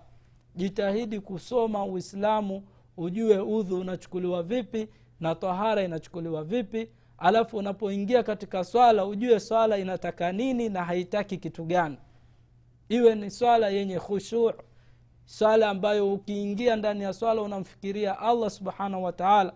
Jitahidi 0.55 1.19
kusoma 1.19 1.85
uislamu 1.85 2.63
ujue 2.97 3.37
udhu 3.39 3.79
unachukuliwa 3.79 4.43
vipi 4.43 4.87
na 5.19 5.35
tahara 5.35 5.81
inachukuliwa 5.83 6.43
vipi. 6.43 6.89
Alafu 7.17 7.57
unapoingia 7.57 8.23
katika 8.23 8.63
swala 8.63 9.05
ujue 9.05 9.39
swala 9.39 9.77
inataka 9.77 10.31
nini 10.31 10.69
na 10.69 10.83
haitaki 10.85 11.37
kitu 11.37 11.63
gani. 11.65 11.97
Iwe 12.89 13.15
ni 13.15 13.31
swala 13.31 13.69
yenye 13.69 13.99
khushuu 13.99 14.51
swala 15.25 15.69
ambayo 15.69 16.13
ukiingia 16.13 16.75
ndani 16.75 17.03
ya 17.03 17.13
swala 17.13 17.41
unamfikiria 17.41 18.19
allah 18.19 18.49
subhanahu 18.49 19.03
wataala 19.03 19.53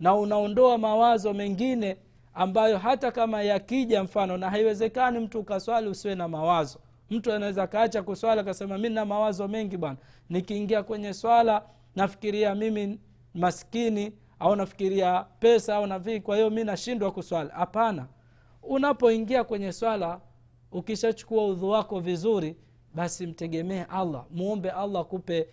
na 0.00 0.14
unaondoa 0.14 0.78
mawazo 0.78 1.34
mengine 1.34 1.96
ambayo 2.34 2.78
hata 2.78 3.12
kama 3.12 3.42
yakija 3.42 4.02
mfano 4.04 4.36
na 4.36 4.50
haiwezekani 4.50 5.18
mtu 5.18 5.38
ukaswali 5.40 5.88
usiwe 5.88 6.14
na 6.14 6.28
mawazo 6.28 6.78
mtu 7.10 7.32
anaweza 7.32 7.66
kaacha 7.66 8.02
kuswala 8.02 8.40
akasema 8.40 8.78
mi 8.78 8.88
na 8.88 9.04
mawazo 9.04 9.48
mengi 9.48 9.76
bwana. 9.76 9.96
Nikiingia 10.30 10.82
kwenye 10.82 11.14
swala 11.14 11.62
nafikiria 11.96 12.54
mimi 12.54 13.00
maskini 13.34 14.12
au 14.38 14.56
nafikiria 14.56 15.24
pesa 15.38 15.76
au 15.76 15.86
navii 15.86 16.20
kwa 16.20 16.36
hiyo 16.36 16.50
mi 16.50 16.64
nashindwa 16.64 17.12
kuswala. 17.12 17.54
Hapana. 17.54 18.06
Unapoingia 18.62 19.44
kwenye 19.44 19.72
swala 19.72 20.20
ukishachukua 20.72 21.46
udhu 21.46 21.68
wako 21.68 22.00
vizuri 22.00 22.56
basi 22.94 23.26
mtegemee 23.26 23.82
allah. 23.82 24.24
Muombe 24.30 24.70
allah 24.70 25.04
kupe 25.04 25.48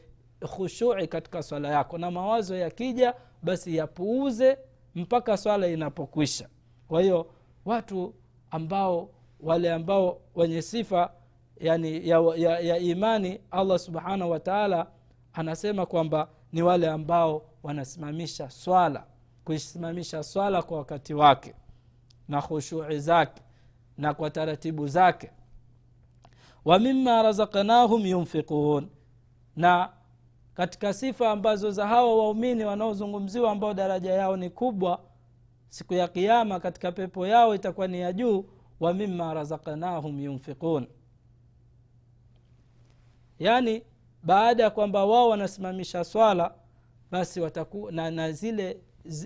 khushui 0.55 1.07
katika 1.07 1.43
swala 1.43 1.67
yako. 1.69 1.97
Na 1.97 2.11
mawazo 2.11 2.55
yakija 2.55 3.13
basi 3.43 3.75
yapuuze 3.75 4.57
mpaka 4.95 5.37
swala 5.37 5.67
inapokwisha. 5.67 6.47
Kwa 6.87 7.01
hiyo 7.01 7.27
watu 7.65 8.13
ambao 8.51 9.09
wale 9.39 9.73
ambao 9.73 10.21
wenye 10.35 10.61
sifa 10.61 11.11
yani 11.59 12.07
ya, 12.09 12.19
ya, 12.35 12.59
ya 12.59 12.77
imani 12.77 13.39
allah 13.51 13.79
subhanahu 13.79 14.31
wa 14.31 14.39
taala 14.39 14.87
anasema 15.33 15.85
kwamba 15.85 16.27
ni 16.53 16.61
wale 16.61 16.89
ambao 16.89 17.41
wanasimamisha 17.63 18.49
swala 18.49 19.05
kuisimamisha 19.45 20.23
swala 20.23 20.61
kwa 20.61 20.77
wakati 20.77 21.13
wake 21.13 21.53
na 22.27 22.41
khushui 22.41 22.99
zake 22.99 23.41
na 23.97 24.13
kwa 24.13 24.29
taratibu 24.29 24.87
zake. 24.87 25.31
Wa 26.65 26.79
mima 26.79 27.23
razaknahum 27.23 28.05
yunfiqun 28.05 28.87
na 29.55 29.89
katika 30.53 30.93
sifa 30.93 31.31
ambazo 31.31 31.71
za 31.71 31.87
hawa 31.87 32.15
waumini 32.17 32.65
wanaozungumziwa 32.65 33.51
ambao 33.51 33.73
daraja 33.73 34.13
yao 34.13 34.37
ni 34.37 34.49
kubwa 34.49 34.99
siku 35.69 35.93
ya 35.93 36.07
kiama 36.07 36.59
katika 36.59 36.91
pepo 36.91 37.27
yao 37.27 37.55
itakuwa 37.55 37.87
ni 37.87 37.99
ya 37.99 38.13
juu. 38.13 38.45
Wa 38.79 38.93
mima 38.93 39.33
razaknahum 39.33 40.19
yunfiqun 40.19 40.87
yaani 43.43 43.83
baada 44.23 44.63
ya 44.63 44.69
kwamba 44.69 45.05
wao 45.05 45.29
wanasimamisha 45.29 46.03
swala 46.03 46.53
basi 47.11 47.41
wataku, 47.41 47.91
na, 47.91 48.11
na 48.11 48.31
zile 48.31 48.77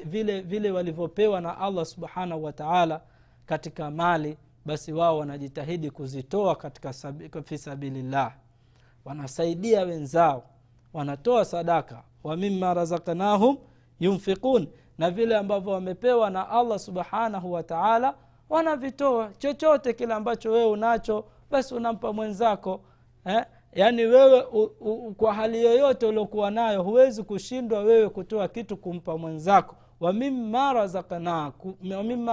vile 0.05 0.41
vile 0.41 0.71
walivyopewa 0.71 1.41
na 1.41 1.57
allah 1.57 1.85
subhanahu 1.85 2.43
wa 2.43 2.53
taala 2.53 3.01
katika 3.45 3.91
mali 3.91 4.37
basi 4.65 4.93
wao 4.93 5.17
wanajitahidi 5.17 5.91
kuzitoa 5.91 6.55
katika 6.55 6.93
sabi, 6.93 7.29
fi 7.45 7.57
sabilillah. 7.57 8.33
Wanasaidia 9.05 9.81
wenzao 9.81 10.43
wanatoa 10.93 11.45
sadaka. 11.45 12.03
Wa 12.23 12.37
mima 12.37 12.73
razaknahum 12.73 13.57
yunfiqun. 13.99 14.67
Na 14.97 15.11
vile 15.11 15.37
ambavyo 15.37 15.71
wamepewa 15.71 16.29
na 16.29 16.49
allah 16.49 16.79
subhanahu 16.79 17.51
wa 17.51 17.63
taala 17.63 18.15
wanavitoa. 18.49 19.31
Chochote 19.37 19.93
kile 19.93 20.13
ambacho 20.13 20.51
wewe 20.51 20.65
unacho 20.69 21.25
basi 21.51 21.75
unampa 21.75 22.13
mwenzako 22.13 22.81
eh? 23.25 23.45
Yaani 23.73 24.05
wewe 24.05 24.43
u, 24.51 24.69
u, 24.79 25.13
kwa 25.13 25.33
hali 25.33 25.63
yoyote 25.65 26.05
uliokuwa 26.05 26.51
nayo 26.51 26.83
huwezi 26.83 27.23
kushindwa 27.23 27.79
wewe 27.79 28.09
kutoa 28.09 28.47
kitu 28.47 28.77
kumpa 28.77 29.17
mwenzako. 29.17 29.75
Wamima 29.99 30.73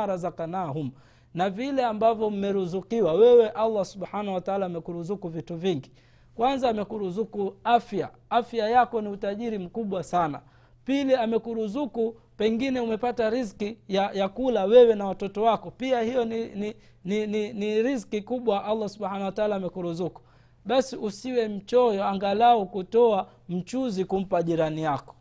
razakanahum 0.07 0.91
na 1.35 1.51
vile 1.51 1.85
ambavyo 1.85 2.31
mmeruzukiwa. 2.31 3.13
Wewe 3.13 3.49
allah 3.49 3.85
subhanahu 3.85 4.35
wataala 4.35 4.67
amekuruzuku 4.67 5.29
vitu 5.29 5.57
vingi. 5.57 5.91
Kwanza 6.35 6.71
amekuruzuku 6.71 7.55
afya. 7.65 8.11
Afya 8.31 8.69
yako 8.69 9.01
ni 9.01 9.09
utajiri 9.09 9.59
mkubwa 9.59 10.03
sana. 10.03 10.41
Pili 10.85 11.15
amekuruzuku 11.15 12.17
pengine 12.37 12.81
umepata 12.81 13.31
riski 13.31 13.79
ya, 13.89 14.11
ya 14.13 14.29
kula 14.29 14.65
wewe 14.65 14.95
na 14.95 15.07
watoto 15.07 15.43
wako. 15.43 15.71
Pia 15.71 16.01
hiyo 16.01 16.25
ni, 16.25 16.45
ni, 16.49 16.75
ni, 17.05 17.27
ni, 17.27 17.53
ni 17.53 17.83
riski 17.83 18.23
kubwa 18.23 18.65
allah 18.65 18.89
subhanahu 18.89 19.25
wataala 19.25 19.57
amekuruzuku 19.57 20.23
basi 20.65 20.97
usiwe 20.97 21.49
mchoyo 21.49 22.05
angalau 22.05 22.67
kutoa 22.67 23.29
mchuzi 23.49 24.05
kumpa 24.05 24.43
jirani 24.43 24.83
yako. 24.83 25.15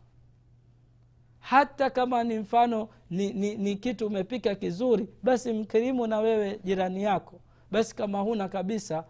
Hata 1.38 1.90
kama 1.90 2.24
ni 2.24 2.38
mfano 2.38 2.88
ni, 3.10 3.32
ni, 3.32 3.56
ni 3.56 3.76
kitu 3.76 4.06
umepika 4.06 4.54
kizuri 4.54 5.08
basi 5.22 5.52
mkirimu 5.52 6.06
na 6.06 6.18
wewe 6.18 6.60
jirani 6.64 7.02
yako. 7.02 7.40
Basi 7.70 7.96
kama 7.96 8.20
huna 8.20 8.48
kabisa 8.48 9.04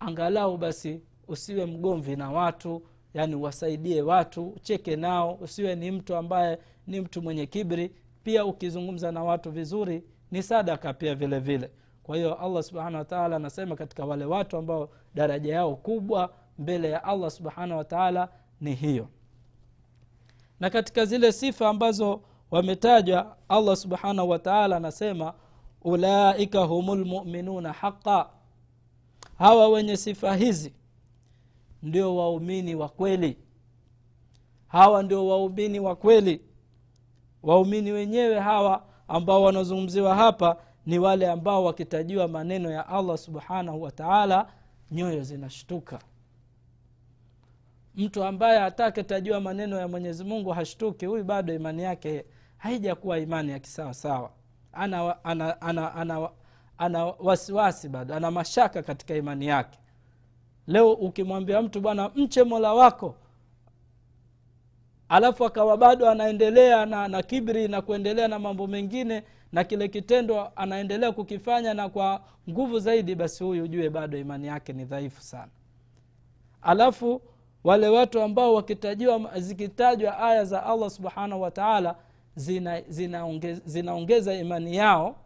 angalau 0.00 0.56
basi 0.56 1.00
usiwe 1.28 1.66
mgomvi 1.66 2.16
na 2.16 2.30
watu 2.30 2.82
yani 3.14 3.34
wasaidie 3.34 4.02
watu 4.02 4.48
ucheke 4.48 4.96
nao. 4.96 5.34
Usiwe 5.40 5.74
ni 5.74 5.90
mtu 5.90 6.16
ambaye 6.16 6.58
ni 6.86 7.00
mtu 7.00 7.22
mwenye 7.22 7.46
kibri 7.46 7.92
pia 8.24 8.44
ukizungumza 8.44 9.12
na 9.12 9.24
watu 9.24 9.50
vizuri 9.50 10.02
ni 10.30 10.42
sadaka 10.42 10.92
pia 10.92 11.14
vile 11.14 11.38
vile. 11.38 11.70
Kwa 12.02 12.16
hiyo 12.16 12.34
allah 12.34 12.62
subhanahu 12.62 12.96
wataala 12.96 13.36
anasema 13.36 13.76
katika 13.76 14.04
wale 14.04 14.24
watu 14.24 14.56
ambao 14.56 14.90
daraja 15.16 15.54
yao 15.54 15.76
kubwa 15.76 16.32
mbele 16.58 16.90
ya 16.90 17.04
allah 17.04 17.30
subhanahu 17.30 17.78
wataala 17.78 18.28
ni 18.60 18.74
hiyo. 18.74 19.08
Na 20.60 20.70
katika 20.70 21.04
zile 21.04 21.32
sifa 21.32 21.68
ambazo 21.68 22.20
wametajwa 22.50 23.36
allah 23.48 23.76
subhanahu 23.76 24.30
wataala 24.30 24.76
anasema 24.76 25.34
ulaika 25.82 26.60
humu 26.60 26.94
lmuminuna 26.94 27.72
haqa 27.72 28.28
hawa 29.38 29.68
wenye 29.68 29.96
sifa 29.96 30.36
hizi 30.36 30.72
ndio 31.82 32.16
waumini 32.16 32.74
wa 32.74 32.88
kweli. 32.88 33.38
Hawa 34.68 35.02
ndio 35.02 35.26
waumini 35.26 35.80
wa 35.80 35.96
kweli. 35.96 36.40
Waumini 37.42 37.92
wenyewe 37.92 38.40
hawa 38.40 38.82
ambao 39.08 39.42
wanazungumziwa 39.42 40.14
hapa 40.14 40.56
ni 40.86 40.98
wale 40.98 41.30
ambao 41.30 41.64
wakitajiwa 41.64 42.28
maneno 42.28 42.70
ya 42.70 42.88
allah 42.88 43.18
subhanahu 43.18 43.82
wa 43.82 43.90
taala 43.90 44.46
nyoyo 44.90 45.22
zinashtuka. 45.24 45.98
Mtu 47.94 48.24
ambaye 48.24 48.58
hataketajiwa 48.58 49.40
maneno 49.40 49.78
ya 49.78 49.88
mwenyezi 49.88 50.24
mungu 50.24 50.50
hashtuki 50.50 51.06
huyu 51.06 51.24
bado 51.24 51.54
imani 51.54 51.82
yake 51.82 52.24
haijakuwa 52.58 53.18
imani 53.18 53.50
ya 53.52 53.58
kisawasawa. 53.58 54.30
Ana, 54.72 55.24
ana, 55.24 55.60
ana, 55.60 55.94
ana, 55.94 56.30
ana 56.78 57.04
wasiwasi 57.04 57.88
bado 57.88 58.14
ana 58.14 58.30
mashaka 58.30 58.82
katika 58.82 59.14
imani 59.14 59.46
yake. 59.46 59.78
Leo 60.66 60.92
ukimwambia 60.92 61.62
mtu 61.62 61.80
bwana 61.80 62.08
mche 62.14 62.42
mola 62.44 62.74
wako 62.74 63.14
alafu 65.08 65.44
akawa 65.44 65.76
bado 65.76 66.10
anaendelea 66.10 66.86
na, 66.86 67.08
na 67.08 67.22
kibri 67.22 67.68
na 67.68 67.82
kuendelea 67.82 68.28
na 68.28 68.38
mambo 68.38 68.66
mengine 68.66 69.22
na 69.52 69.64
kile 69.64 69.88
kitendo 69.88 70.48
anaendelea 70.56 71.12
kukifanya 71.12 71.74
na 71.74 71.88
kwa 71.88 72.20
nguvu 72.50 72.78
zaidi 72.78 73.14
basi 73.14 73.44
huyu 73.44 73.64
ujue 73.64 73.90
bado 73.90 74.18
imani 74.18 74.46
yake 74.46 74.72
ni 74.72 74.84
dhaifu 74.84 75.22
sana. 75.22 75.48
Alafu 76.62 77.22
wale 77.64 77.88
watu 77.88 78.20
ambao 78.20 78.54
wakitajiwa 78.54 79.30
zikitajwa 79.40 80.18
aya 80.18 80.44
za 80.44 80.66
allah 80.66 80.90
subhanahu 80.90 81.42
wataala 81.42 81.96
zinaongeza 82.88 83.54
zina 83.54 83.60
zinaongeza 83.64 84.34
imani 84.34 84.76
yao 84.76 85.16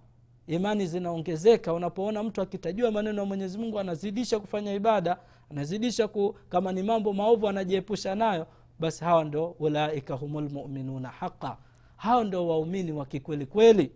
imani 0.46 0.86
zinaongezeka. 0.86 1.72
Unapoona 1.72 2.22
mtu 2.22 2.42
akitajiwa 2.42 2.90
maneno 2.90 3.18
ya 3.20 3.24
mwenyezi 3.26 3.58
mungu 3.58 3.78
anazidisha 3.78 4.40
kufanya 4.40 4.74
ibada 4.74 5.16
anazidisha 5.50 6.08
ku, 6.08 6.36
kama 6.48 6.72
ni 6.72 6.82
mambo 6.82 7.12
maovu 7.12 7.48
anajiepusha 7.48 8.14
nayo 8.14 8.46
basi 8.80 9.04
hawa 9.04 9.24
ndo 9.24 9.46
ulaika 9.58 10.14
humu 10.14 10.40
lmuminuna 10.40 11.08
haqa 11.08 11.56
hao 11.96 12.24
ndo 12.24 12.48
waumini 12.48 12.92
wa 12.92 13.06
kikweli 13.06 13.46
kweli. 13.46 13.92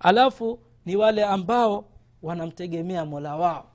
Alafu 0.00 0.58
ni 0.86 0.96
wale 0.96 1.24
ambao 1.24 1.84
wanamtegemea 2.22 3.04
mola 3.04 3.36
wao. 3.36 3.66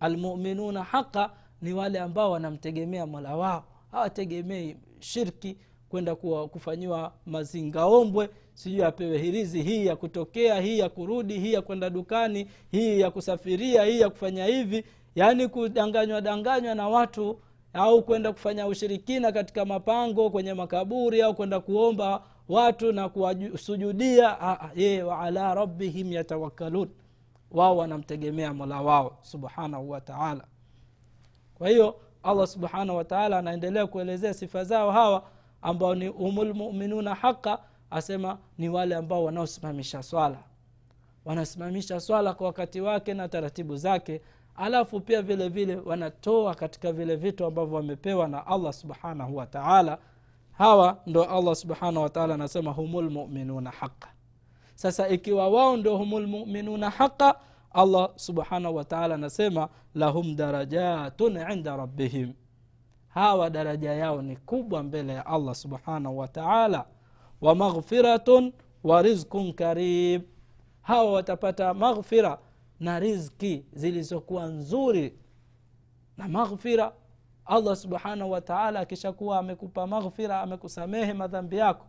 Almuminuna 0.00 0.82
haqa 0.82 1.30
ni 1.62 1.72
wale 1.72 1.98
ambao 2.00 2.30
wanamtegemea 2.30 3.06
mola 3.06 3.36
wao. 3.36 3.64
Hawategemei 3.92 4.76
shirki 5.00 5.56
kwenda 5.88 6.14
kufanyiwa 6.50 7.12
mazingaombwe 7.26 8.30
sijui 8.54 8.82
apewe 8.84 9.18
hirizi 9.18 9.62
hii 9.62 9.86
ya 9.86 9.96
kutokea 9.96 10.60
hii 10.60 10.78
ya 10.78 10.88
kurudi 10.88 11.38
hii 11.38 11.52
ya 11.52 11.62
kwenda 11.62 11.90
dukani 11.90 12.48
hii 12.70 13.00
ya 13.00 13.10
kusafiria 13.10 13.84
hii 13.84 14.00
ya 14.00 14.10
kufanya 14.10 14.46
hivi. 14.46 14.84
Yaani 15.14 15.48
kudanganywa 15.48 16.20
danganywa 16.20 16.74
na 16.74 16.88
watu 16.88 17.40
au 17.72 18.02
kwenda 18.02 18.32
kufanya 18.32 18.66
ushirikina 18.66 19.32
katika 19.32 19.64
mapango 19.64 20.30
kwenye 20.30 20.54
makaburi 20.54 21.22
au 21.22 21.34
kwenda 21.34 21.60
kuomba 21.60 22.22
watu 22.48 22.92
na 22.92 23.08
kuwasujudia 23.08 24.36
ye 24.76 25.02
waala 25.02 25.54
rabbihim 25.54 26.12
yatawakkalun. 26.12 26.88
Wao 27.50 27.76
wanamtegemea 27.76 28.54
mola 28.54 28.80
wao 28.82 29.18
subhanahu 29.22 29.90
wataala 29.90 30.44
kwa 31.54 31.68
hiyo 31.68 31.96
allah 32.22 32.46
subhanahu 32.46 32.98
wataala 32.98 33.38
anaendelea 33.38 33.86
kuelezea 33.86 34.34
sifa 34.34 34.64
zao 34.64 34.90
hawa 34.90 35.22
ambao 35.62 35.94
ni 35.94 36.08
umulmuminuna 36.08 37.14
haqa 37.14 37.58
asema 37.90 38.38
ni 38.58 38.68
wale 38.68 38.94
ambao 38.96 39.24
wanaosimamisha 39.24 40.02
swala. 40.02 40.38
Wanasimamisha 41.24 42.00
swala 42.00 42.34
kwa 42.34 42.46
wakati 42.46 42.80
wake 42.80 43.14
na 43.14 43.28
taratibu 43.28 43.76
zake 43.76 44.20
alafu 44.58 45.00
pia 45.00 45.22
vile 45.22 45.48
vile 45.48 45.76
wanatoa 45.76 46.54
katika 46.54 46.92
vile 46.92 47.16
vitu 47.16 47.44
ambavyo 47.46 47.76
wamepewa 47.76 48.28
na 48.28 48.46
allah 48.46 48.72
subhanahu 48.72 49.36
wataala 49.36 49.98
hawa 50.52 50.98
ndo 51.06 51.24
allah 51.24 51.54
subhanahu 51.54 52.02
wataala 52.02 52.34
anasema 52.34 52.70
humulmuminuna 52.72 53.70
haqa 53.70 54.08
sasa 54.74 55.08
ikiwa 55.08 55.48
wao 55.48 55.76
ndo 55.76 55.96
humulmuminuna 55.96 56.90
haqa 56.90 57.34
allah 57.72 58.10
subhanahu 58.16 58.76
wataala 58.76 59.14
anasema 59.14 59.68
lahum 59.94 60.36
darajatun 60.36 61.36
inda 61.52 61.76
rabbihim. 61.76 62.32
Hawa 63.08 63.50
daraja 63.50 63.92
yao 63.92 64.22
ni 64.22 64.36
kubwa 64.36 64.82
mbele 64.82 65.12
ya 65.12 65.26
allah 65.26 65.54
subhanahu 65.54 66.18
wataala 66.18 66.84
wa 67.40 67.54
maghfiratun 67.54 68.52
wa 68.84 69.02
rizqun 69.02 69.52
karib 69.52 70.22
hawa 70.82 71.12
watapata 71.12 71.74
maghfira 71.74 72.38
na 72.80 72.98
rizki 73.00 73.64
zilizokuwa 73.72 74.46
nzuri 74.46 75.18
na 76.16 76.28
maghfira. 76.28 76.92
Allah 77.44 77.76
subhanahu 77.76 78.30
wataala 78.30 78.80
akishakuwa 78.80 79.38
amekupa 79.38 79.86
maghfira 79.86 80.40
amekusamehe 80.40 81.12
madhambi 81.12 81.56
yako. 81.56 81.86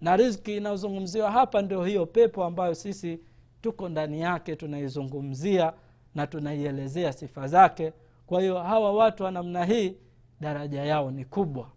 Na 0.00 0.16
rizki 0.16 0.56
inayozungumziwa 0.56 1.30
hapa 1.30 1.62
ndio 1.62 1.84
hiyo 1.84 2.06
pepo 2.06 2.44
ambayo 2.44 2.74
sisi 2.74 3.20
tuko 3.60 3.88
ndani 3.88 4.20
yake 4.20 4.56
tunaizungumzia 4.56 5.72
na 6.14 6.26
tunaielezea 6.26 7.12
sifa 7.12 7.46
zake. 7.48 7.92
Kwa 8.26 8.40
hiyo 8.40 8.58
hawa 8.58 8.92
watu 8.92 9.22
wa 9.24 9.30
namna 9.30 9.64
hii 9.64 9.96
daraja 10.40 10.84
yao 10.84 11.10
ni 11.10 11.24
kubwa. 11.24 11.70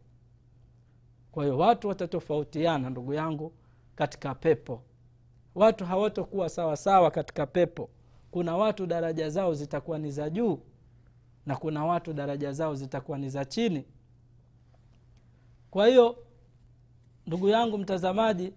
Kwa 1.31 1.43
hiyo 1.43 1.57
watu 1.57 1.87
watatofautiana 1.87 2.89
ndugu 2.89 3.13
yangu 3.13 3.53
katika 3.95 4.35
pepo. 4.35 4.81
Watu 5.55 5.85
hawatokuwa 5.85 6.49
sawa 6.49 6.77
sawa 6.77 7.11
katika 7.11 7.45
pepo 7.45 7.89
kuna 8.33 8.57
watu 8.57 8.85
daraja 8.85 9.29
zao 9.29 9.53
zitakuwa 9.53 9.99
ni 9.99 10.11
za 10.11 10.29
juu 10.29 10.59
na 11.45 11.55
kuna 11.55 11.85
watu 11.85 12.13
daraja 12.13 12.51
zao 12.51 12.75
zitakuwa 12.75 13.17
ni 13.17 13.29
za 13.29 13.45
chini. 13.45 13.85
Kwa 15.71 15.87
hiyo 15.87 16.17
ndugu 17.27 17.49
yangu 17.49 17.77
mtazamaji 17.77 18.53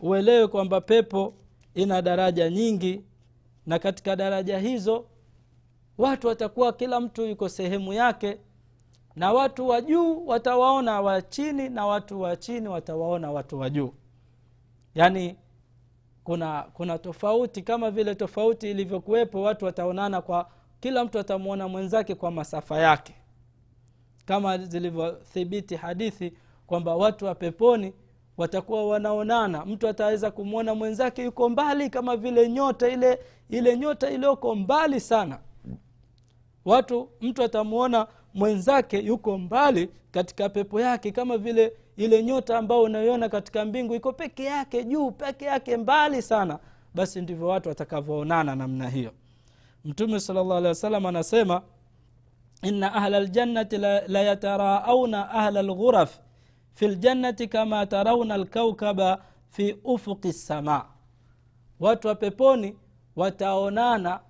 uelewe 0.00 0.48
kwamba 0.48 0.80
pepo 0.80 1.34
ina 1.74 2.02
daraja 2.02 2.50
nyingi 2.50 3.04
na 3.66 3.78
katika 3.78 4.16
daraja 4.16 4.58
hizo 4.58 5.06
watu 5.98 6.26
watakuwa 6.26 6.72
kila 6.72 7.00
mtu 7.00 7.26
yuko 7.26 7.48
sehemu 7.48 7.92
yake 7.92 8.38
na 9.16 9.32
watu 9.32 9.68
wa 9.68 9.80
juu 9.80 10.26
watawaona 10.26 11.00
wa 11.00 11.22
chini 11.22 11.68
na 11.68 11.86
watu 11.86 12.20
wa 12.20 12.36
chini 12.36 12.68
watawaona 12.68 13.30
watu 13.30 13.58
wa 13.58 13.70
juu. 13.70 13.92
Yaani 14.94 15.36
kuna 16.26 16.62
kuna 16.72 16.98
tofauti 16.98 17.62
kama 17.62 17.90
vile 17.90 18.14
tofauti 18.14 18.70
ilivyokuwepo 18.70 19.42
watu 19.42 19.64
wataonana 19.64 20.22
kwa 20.22 20.48
kila 20.80 21.04
mtu 21.04 21.18
atamwona 21.18 21.68
mwenzake 21.68 22.14
kwa 22.14 22.30
masafa 22.30 22.78
yake. 22.78 23.14
Kama 24.24 24.58
zilivyothibiti 24.58 25.76
hadithi 25.76 26.32
kwamba 26.66 26.96
watu 26.96 27.24
wa 27.24 27.34
peponi 27.34 27.92
watakuwa 28.36 28.88
wanaonana. 28.88 29.64
Mtu 29.64 29.88
ataweza 29.88 30.30
kumwona 30.30 30.74
mwenzake 30.74 31.24
yuko 31.24 31.48
mbali 31.48 31.90
kama 31.90 32.16
vile 32.16 32.48
nyota 32.48 32.88
ile 32.88 33.18
ile 33.50 33.76
nyota 33.78 34.10
iliyoko 34.10 34.54
mbali 34.54 35.00
sana. 35.00 35.38
Watu 36.64 37.08
mtu 37.20 37.42
atamwona 37.42 38.06
mwenzake 38.36 38.98
yuko 38.98 39.38
mbali 39.38 39.88
katika 40.10 40.48
pepo 40.48 40.80
yake 40.80 41.10
kama 41.12 41.38
vile 41.38 41.72
ile 41.96 42.22
nyota 42.22 42.58
ambayo 42.58 42.82
unaiona 42.82 43.28
katika 43.28 43.64
mbingu 43.64 43.94
iko 43.94 44.12
peke 44.12 44.44
yake 44.44 44.84
juu 44.84 45.10
peke 45.10 45.44
yake 45.44 45.76
mbali 45.76 46.22
sana. 46.22 46.58
Basi 46.94 47.20
ndivyo 47.20 47.46
watu 47.46 47.68
watakavyoonana 47.68 48.56
namna 48.56 48.88
hiyo. 48.88 49.12
Mtume 49.84 50.20
sala 50.20 51.08
anasema 51.08 51.62
ina 52.62 52.94
ahla 52.94 53.20
ljannati 53.20 53.78
layataraauna 54.08 55.18
la 55.18 55.30
ahla 55.30 55.62
lghuraf 55.62 56.18
fi 56.74 56.88
ljannati 56.88 57.48
kama 57.48 57.86
tarauna 57.86 58.36
lkaukaba 58.36 59.22
fi 59.48 59.76
ufuqi 59.84 60.28
lsamaa 60.28 60.84
watu 61.80 62.08
wa 62.08 62.14
peponi 62.14 62.76
wataonana 63.16 64.20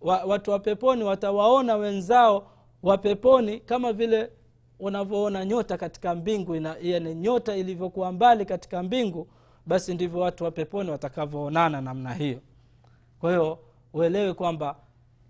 wa, 0.00 0.24
watu 0.24 0.50
wa 0.50 0.58
peponi 0.58 1.04
watawaona 1.04 1.76
wenzao 1.76 2.48
wa 2.82 2.98
peponi 2.98 3.60
kama 3.60 3.92
vile 3.92 4.30
unavyoona 4.78 5.44
nyota 5.44 5.76
katika 5.78 6.14
mbingu 6.14 6.56
ina, 6.56 6.76
yani 6.82 7.14
nyota 7.14 7.56
ilivyokuwa 7.56 8.12
mbali 8.12 8.44
katika 8.44 8.82
mbingu 8.82 9.28
basi 9.66 9.94
ndivyo 9.94 10.20
watu 10.20 10.44
wa 10.44 10.50
peponi 10.50 10.90
watakavyoonana 10.90 11.80
namna 11.80 12.14
hiyo. 12.14 12.38
Kwa 13.20 13.30
hiyo 13.30 13.58
uelewe 13.92 14.34
kwamba 14.34 14.76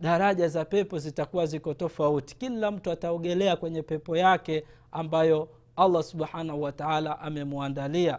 daraja 0.01 0.49
za 0.49 0.65
pepo 0.65 0.99
zitakuwa 0.99 1.47
ziko 1.47 1.75
tofauti. 1.75 2.37
Kila 2.37 2.71
mtu 2.71 2.91
ataogelea 2.91 3.57
kwenye 3.57 3.83
pepo 3.83 4.17
yake 4.17 4.65
ambayo 4.93 5.49
allah 5.77 6.03
subhanahu 6.03 6.63
wataala 6.63 7.21
amemwandalia. 7.21 8.19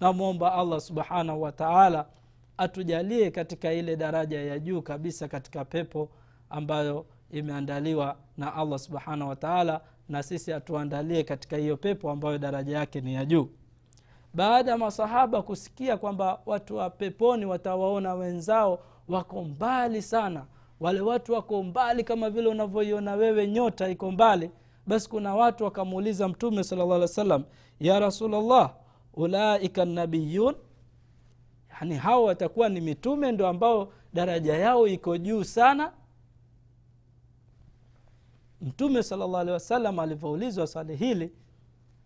Namwomba 0.00 0.54
allah 0.54 0.80
subhanahu 0.80 1.42
wataala 1.42 2.06
atujalie 2.58 3.30
katika 3.30 3.72
ile 3.72 3.96
daraja 3.96 4.40
ya 4.40 4.58
juu 4.58 4.82
kabisa 4.82 5.28
katika 5.28 5.64
pepo 5.64 6.08
ambayo 6.50 7.06
imeandaliwa 7.30 8.16
na 8.36 8.54
allah 8.54 8.78
subhanahu 8.78 9.28
wataala 9.30 9.80
na 10.08 10.22
sisi 10.22 10.52
atuandalie 10.52 11.22
katika 11.22 11.56
hiyo 11.56 11.76
pepo 11.76 12.10
ambayo 12.10 12.38
daraja 12.38 12.78
yake 12.78 13.00
ni 13.00 13.14
ya 13.14 13.24
juu. 13.24 13.48
Baada 14.34 14.70
ya 14.70 14.78
masahaba 14.78 15.42
kusikia 15.42 15.96
kwamba 15.96 16.40
watu 16.46 16.76
wa 16.76 16.90
peponi 16.90 17.44
watawaona 17.46 18.14
wenzao 18.14 18.78
wako 19.08 19.44
mbali 19.44 20.02
sana 20.02 20.44
wale 20.80 21.00
watu 21.00 21.32
wako 21.32 21.62
mbali 21.62 22.04
kama 22.04 22.30
vile 22.30 22.48
unavyoiona 22.48 23.14
wewe 23.14 23.46
nyota 23.46 23.88
iko 23.88 24.10
mbali 24.10 24.50
basi 24.86 25.08
kuna 25.10 25.34
watu 25.34 25.64
wakamuuliza 25.64 26.28
mtume 26.28 26.64
sala 26.64 26.82
llah 26.84 26.92
alih 26.94 27.02
wa 27.02 27.08
sallam 27.08 27.44
ya 27.80 28.00
rasulllah 28.00 28.74
ulaika 29.14 29.84
nabiyun? 29.84 30.54
Yani 31.80 31.94
hao 31.94 32.24
watakuwa 32.24 32.68
ni 32.68 32.80
mitume 32.80 33.32
ndo 33.32 33.46
ambao 33.48 33.92
daraja 34.14 34.56
yao 34.56 34.86
iko 34.88 35.18
juu 35.18 35.44
sana 35.44 35.92
mtume 38.62 39.02
salllah 39.02 39.40
alehi 39.40 39.52
wasallam 39.54 39.98
alivyoulizwa 39.98 40.66
swali 40.66 40.96
hili 40.96 41.32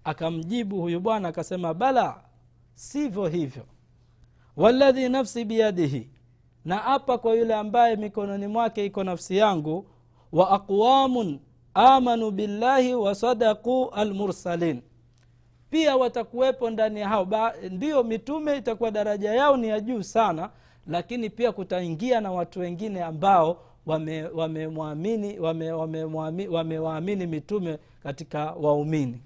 akamjibu 0.04 0.80
huyu 0.80 1.00
bwana 1.00 1.28
akasema 1.28 1.74
bala 1.74 2.22
sivyo 2.74 3.26
hivyo. 3.26 3.62
Waladhi 4.56 5.08
nafsi 5.08 5.44
biyadihi 5.44 6.10
na 6.64 6.84
apa 6.84 7.18
kwa 7.18 7.34
yule 7.34 7.54
ambaye 7.54 7.96
mikononi 7.96 8.46
mwake 8.46 8.86
iko 8.86 9.04
nafsi 9.04 9.36
yangu 9.36 9.86
wa 10.32 10.50
aqwamun 10.50 11.40
amanu 11.74 12.30
billahi 12.30 12.94
wasadaquu 12.94 13.88
almursalin. 13.92 14.82
Pia 15.70 15.96
watakuwepo 15.96 16.70
ndani 16.70 17.00
ya 17.00 17.08
hao 17.08 17.28
ndiyo 17.70 18.02
mitume 18.02 18.56
itakuwa 18.56 18.90
daraja 18.90 19.34
yao 19.34 19.56
ni 19.56 19.68
ya 19.68 19.80
juu 19.80 20.02
sana 20.02 20.50
lakini 20.86 21.30
pia 21.30 21.52
kutaingia 21.52 22.20
na 22.20 22.32
watu 22.32 22.60
wengine 22.60 23.02
ambao 23.02 23.62
wamemwamini 23.87 25.38
wame 25.38 25.73
wame 25.73 26.05
wame 26.49 26.79
wame 26.79 27.16
mitume 27.27 27.79
katika 28.03 28.53
waumini. 28.53 29.23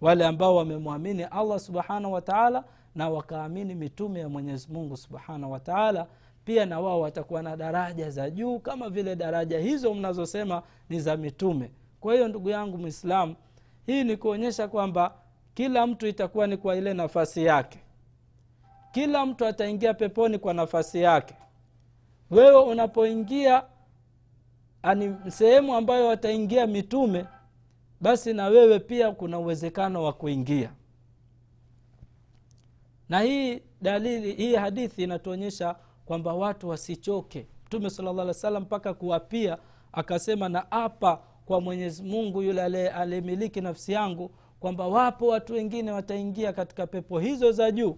Wale 0.00 0.26
ambao 0.26 0.56
wamemwamini 0.56 1.22
allah 1.24 1.58
subhanahu 1.60 2.12
wataala 2.14 2.64
na 2.94 3.08
wakaamini 3.10 3.74
mitume 3.74 4.20
ya 4.20 4.28
mwenyezi 4.28 4.72
mungu 4.72 4.96
subhanahu 4.96 5.52
wataala 5.52 6.06
pia 6.44 6.66
na 6.66 6.80
wao 6.80 7.00
watakuwa 7.00 7.42
na 7.42 7.56
daraja 7.56 8.10
za 8.10 8.30
juu 8.30 8.58
kama 8.58 8.90
vile 8.90 9.16
daraja 9.16 9.58
hizo 9.58 9.94
mnazosema 9.94 10.62
ni 10.88 11.00
za 11.00 11.16
mitume. 11.16 11.70
Kwa 12.00 12.14
hiyo 12.14 12.28
ndugu 12.28 12.50
yangu 12.50 12.78
mwislamu 12.78 13.36
hii 13.86 14.04
ni 14.04 14.16
kuonyesha 14.16 14.68
kwamba 14.68 15.14
kila 15.54 15.86
mtu 15.86 16.06
itakuwa 16.06 16.46
ni 16.46 16.56
kwa 16.56 16.76
ile 16.76 16.94
nafasi 16.94 17.44
yake. 17.44 17.78
Kila 18.92 19.26
mtu 19.26 19.46
ataingia 19.46 19.94
peponi 19.94 20.38
kwa 20.38 20.54
nafasi 20.54 21.02
yake 21.02 21.34
wewe 22.30 22.62
unapoingia 22.62 23.64
ani 24.82 25.16
sehemu 25.28 25.74
ambayo 25.74 26.06
wataingia 26.06 26.66
mitume 26.66 27.26
basi 28.00 28.32
na 28.32 28.46
wewe 28.46 28.78
pia 28.78 29.12
kuna 29.12 29.38
uwezekano 29.38 30.04
wa 30.04 30.12
kuingia. 30.12 30.72
Na 33.08 33.20
hii 33.20 33.62
dalili 33.82 34.32
hii 34.32 34.54
hadithi 34.54 35.02
inatuonyesha 35.02 35.76
kwamba 36.06 36.34
watu 36.34 36.68
wasichoke. 36.68 37.46
Mtume 37.66 37.90
sala 37.90 38.34
salam 38.34 38.62
mpaka 38.62 38.94
kuwapia 38.94 39.58
akasema 39.92 40.48
na 40.48 40.70
apa 40.72 41.20
kwa 41.46 41.60
mwenyezi 41.60 42.02
mungu 42.02 42.42
yule 42.42 42.88
aliyemiliki 42.88 43.60
nafsi 43.60 43.92
yangu 43.92 44.30
kwamba 44.60 44.86
wapo 44.88 45.26
watu 45.26 45.52
wengine 45.52 45.90
wataingia 45.92 46.52
katika 46.52 46.86
pepo 46.86 47.18
hizo 47.18 47.52
za 47.52 47.70
juu. 47.70 47.96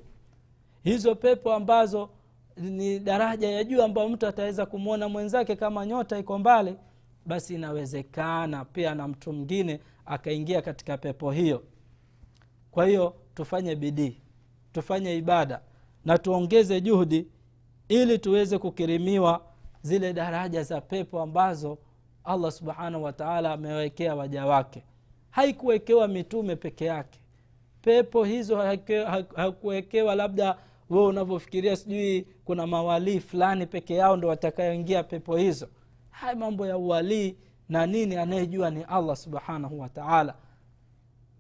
Hizo 0.85 1.15
pepo 1.15 1.53
ambazo 1.53 2.11
ni 2.61 2.99
daraja 2.99 3.51
ya 3.51 3.65
juu 3.65 3.83
ambayo 3.83 4.09
mtu 4.09 4.27
ataweza 4.27 4.67
kumwona 4.67 5.09
mwenzake 5.09 5.57
kama 5.57 5.87
nyota 5.87 6.19
iko 6.19 6.39
mbali 6.39 6.77
basi 7.27 7.55
inawezekana 7.55 8.65
pia 8.65 8.95
na 8.95 9.09
mtu 9.09 9.33
mwingine 9.33 9.81
akaingia 10.07 10.63
katika 10.63 10.99
pepo 10.99 11.31
hiyo. 11.31 11.63
Kwa 12.71 12.87
hiyo 12.87 13.15
tufanye 13.35 13.77
bidii 13.77 14.17
tufanye 14.73 15.17
ibada 15.17 15.61
na 16.05 16.19
tuongeze 16.19 16.81
juhudi 16.81 17.27
ili 17.89 18.19
tuweze 18.19 18.59
kukirimiwa 18.59 19.43
zile 19.83 20.13
daraja 20.13 20.63
za 20.63 20.81
pepo 20.81 21.21
ambazo 21.23 21.79
allah 22.25 22.53
subhanahu 22.53 23.05
wataala 23.05 23.53
amewekea 23.53 24.15
waja 24.15 24.47
wake. 24.47 24.85
Haikuwekewa 25.31 26.09
mitume 26.09 26.57
peke 26.57 26.85
yake. 26.85 27.21
Pepo 27.83 28.25
hizo 28.25 28.57
hakuwekewa 29.37 30.15
labda 30.15 30.57
wewe 30.91 31.07
unavyofikiria 31.07 31.77
sijui 31.77 32.27
kuna 32.45 32.67
mawalii 32.67 33.21
fulani 33.21 33.67
peke 33.67 33.95
yao 33.95 34.17
ndo 34.17 34.29
watakayoingia 34.29 35.03
pepo 35.03 35.37
hizo. 35.37 35.69
Haya 36.11 36.37
mambo 36.37 36.67
ya 36.67 36.77
uwalii 36.79 37.37
na 37.69 37.87
nini 37.87 38.17
anayejua 38.17 38.71
ni 38.71 38.83
allah 38.83 39.17
subhanahu 39.17 39.81
wataala 39.81 40.35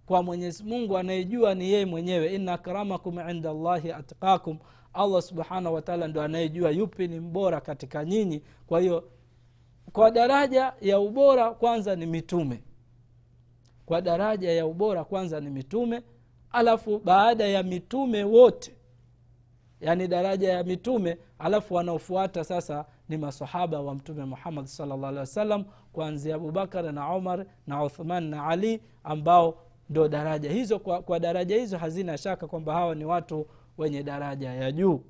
kwa 0.06 0.22
mwenyezi 0.22 0.64
mungu 0.64 0.98
anayejua 0.98 1.54
ni 1.54 1.70
yeye 1.72 1.86
mwenyewe. 1.86 2.34
Inna 2.34 2.52
akramakum 2.52 3.30
inda 3.30 3.52
llahi 3.52 3.92
atkakum 3.92 4.58
allah 4.92 5.22
subhanahu 5.22 5.74
wataala 5.74 6.08
ndo 6.08 6.22
anayejua 6.22 6.70
yupi 6.70 7.08
ni 7.08 7.20
mbora 7.20 7.60
katika 7.60 8.04
nyinyi. 8.04 8.42
Kwa 8.66 8.80
hiyo 8.80 9.04
kwa 9.92 10.10
daraja 10.10 10.72
ya 10.80 11.00
ubora 11.00 11.50
kwanza 11.50 11.96
ni 11.96 12.06
mitume. 12.06 12.62
Kwa 13.86 14.00
daraja 14.00 14.52
ya 14.52 14.66
ubora 14.66 15.04
kwanza 15.04 15.40
ni 15.40 15.50
mitume. 15.50 16.02
Alafu 16.52 16.98
baada 16.98 17.44
ya 17.48 17.62
mitume 17.62 18.24
wote 18.24 18.72
yaani 19.80 20.08
daraja 20.08 20.52
ya 20.52 20.64
mitume 20.64 21.18
alafu 21.38 21.74
wanaofuata 21.74 22.44
sasa 22.44 22.84
ni 23.08 23.16
masahaba 23.16 23.80
wa 23.80 23.94
mtume 23.94 24.24
muhammad 24.24 24.66
salllah 24.66 25.08
alehi 25.08 25.18
wasallam 25.18 25.64
kuanzia 25.92 26.34
abubakar 26.34 26.92
na 26.92 27.14
umar 27.14 27.46
na 27.66 27.84
uthman 27.84 28.24
na 28.24 28.46
ali 28.46 28.82
ambao 29.04 29.58
ndo 29.90 30.08
daraja 30.08 30.50
hizo. 30.50 30.78
Kwa, 30.78 31.02
kwa 31.02 31.18
daraja 31.20 31.56
hizo 31.56 31.78
hazina 31.78 32.18
shaka 32.18 32.46
kwamba 32.46 32.74
hawa 32.74 32.94
ni 32.94 33.04
watu 33.04 33.46
wenye 33.78 34.02
daraja 34.02 34.52
ya 34.52 34.72
juu. 34.72 35.00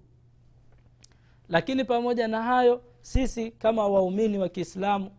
Lakini 1.49 1.85
pamoja 1.85 2.29
na 2.29 2.43
hayo 2.43 2.83
sisi 3.01 3.51
kama 3.51 3.89
waumini 3.89 4.39
wa 4.39 4.49
kiislamu 4.49 5.11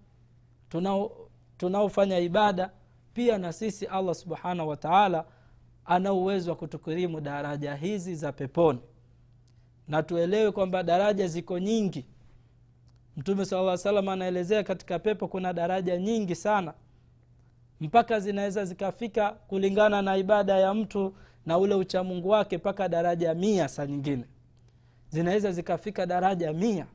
tunaofanya 1.57 2.19
ibada 2.19 2.71
pia 3.13 3.37
na 3.37 3.53
sisi 3.53 3.85
allah 3.85 4.15
subhanahu 4.15 4.69
wataala 4.69 5.25
ana 5.85 6.13
uwezo 6.13 6.49
wa 6.51 6.57
kutukirimu 6.57 7.21
daraja 7.21 7.75
hizi 7.75 8.15
za 8.15 8.31
peponi 8.31 8.79
na 9.91 10.03
tuelewe 10.03 10.51
kwamba 10.51 10.83
daraja 10.83 11.27
ziko 11.27 11.59
nyingi. 11.59 12.05
Mtume 13.17 13.45
sala 13.45 13.77
salam 13.77 14.09
anaelezea 14.09 14.63
katika 14.63 14.99
pepo 14.99 15.27
kuna 15.27 15.53
daraja 15.53 15.97
nyingi 15.97 16.35
sana. 16.35 16.73
Mpaka 17.81 18.19
zinaweza 18.19 18.65
zikafika 18.65 19.31
kulingana 19.31 20.01
na 20.01 20.17
ibada 20.17 20.57
ya 20.57 20.73
mtu 20.73 21.13
na 21.45 21.57
ule 21.57 21.75
uchamungu 21.75 22.29
wake 22.29 22.57
mpaka 22.57 22.89
daraja 22.89 23.33
mia 23.33 23.67
saa 23.67 23.85
nyingine. 23.85 24.23
Zinaweza 25.09 25.51
zikafika 25.51 26.05
daraja 26.05 26.53
mia. 26.53 26.85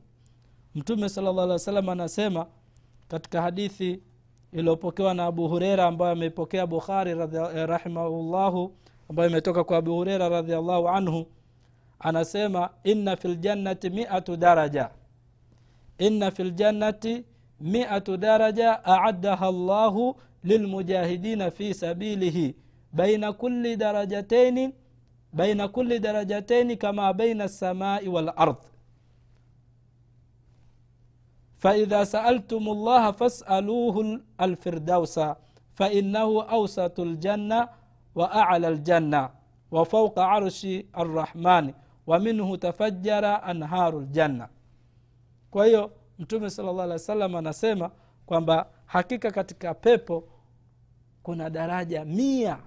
Mtume 0.75 1.09
wa 1.17 1.91
anasema 1.91 2.45
katika 3.07 3.41
hadithi 3.41 3.99
iliyopokewa 4.51 5.13
na 5.13 5.25
abu 5.25 5.47
hureira 5.47 5.85
ambayo 5.85 6.11
ameipokea 6.11 6.67
bukhari 6.67 7.13
rahimahullahu 7.65 8.71
ambayo 9.09 9.29
imetoka 9.29 9.63
kwa 9.63 9.77
abu 9.77 9.93
hureira 9.95 10.29
radiallahu 10.29 10.89
anhu 10.89 11.27
anasema 11.99 12.69
inna 12.83 13.15
fi 13.15 13.27
ljannati 13.27 13.89
miatu 13.89 14.37
daraja 14.37 14.89
inna 15.97 16.31
fi 16.31 16.43
ljannati 16.43 17.25
miatu 17.59 18.17
daraja 18.17 18.85
aaddaha 18.85 19.51
llahu 19.51 20.15
lilmujahidina 20.43 21.51
fi 21.51 21.73
sabilihi 21.73 22.55
baina 22.93 23.33
kuli 23.33 23.75
darajataini 23.75 24.73
baina 25.33 25.67
kuli 25.67 25.99
darajataini 25.99 26.77
kama 26.77 27.13
baina 27.13 27.45
lsamai 27.45 28.07
walard 28.07 28.55
faidha 31.57 32.05
saaltum 32.05 32.63
llaha 32.85 33.13
fasaluhu 33.13 34.19
alfirdausa 34.37 35.35
fainahu 35.73 36.41
ausatu 36.41 37.05
ljanna 37.05 37.67
wa 38.15 38.31
ala 38.49 38.69
ljanna 38.71 39.29
wa 39.71 39.85
fauqa 39.85 40.29
arshi 40.31 40.85
arrahmani 40.93 41.73
wa 42.07 42.19
minhu 42.19 42.57
tafajara 42.57 43.43
anharu 43.43 44.01
ljanna 44.01 44.49
kwa 45.51 45.65
hiyo 45.65 45.91
mtume 46.19 46.49
sala 46.49 46.71
llah 46.71 46.83
alih 46.83 46.93
wa 46.93 46.99
sallam 46.99 47.35
anasema 47.35 47.91
kwamba 48.25 48.69
hakika 48.85 49.31
katika 49.31 49.73
pepo 49.73 50.23
kuna 51.23 51.49
daraja 51.49 52.05
mia. 52.05 52.57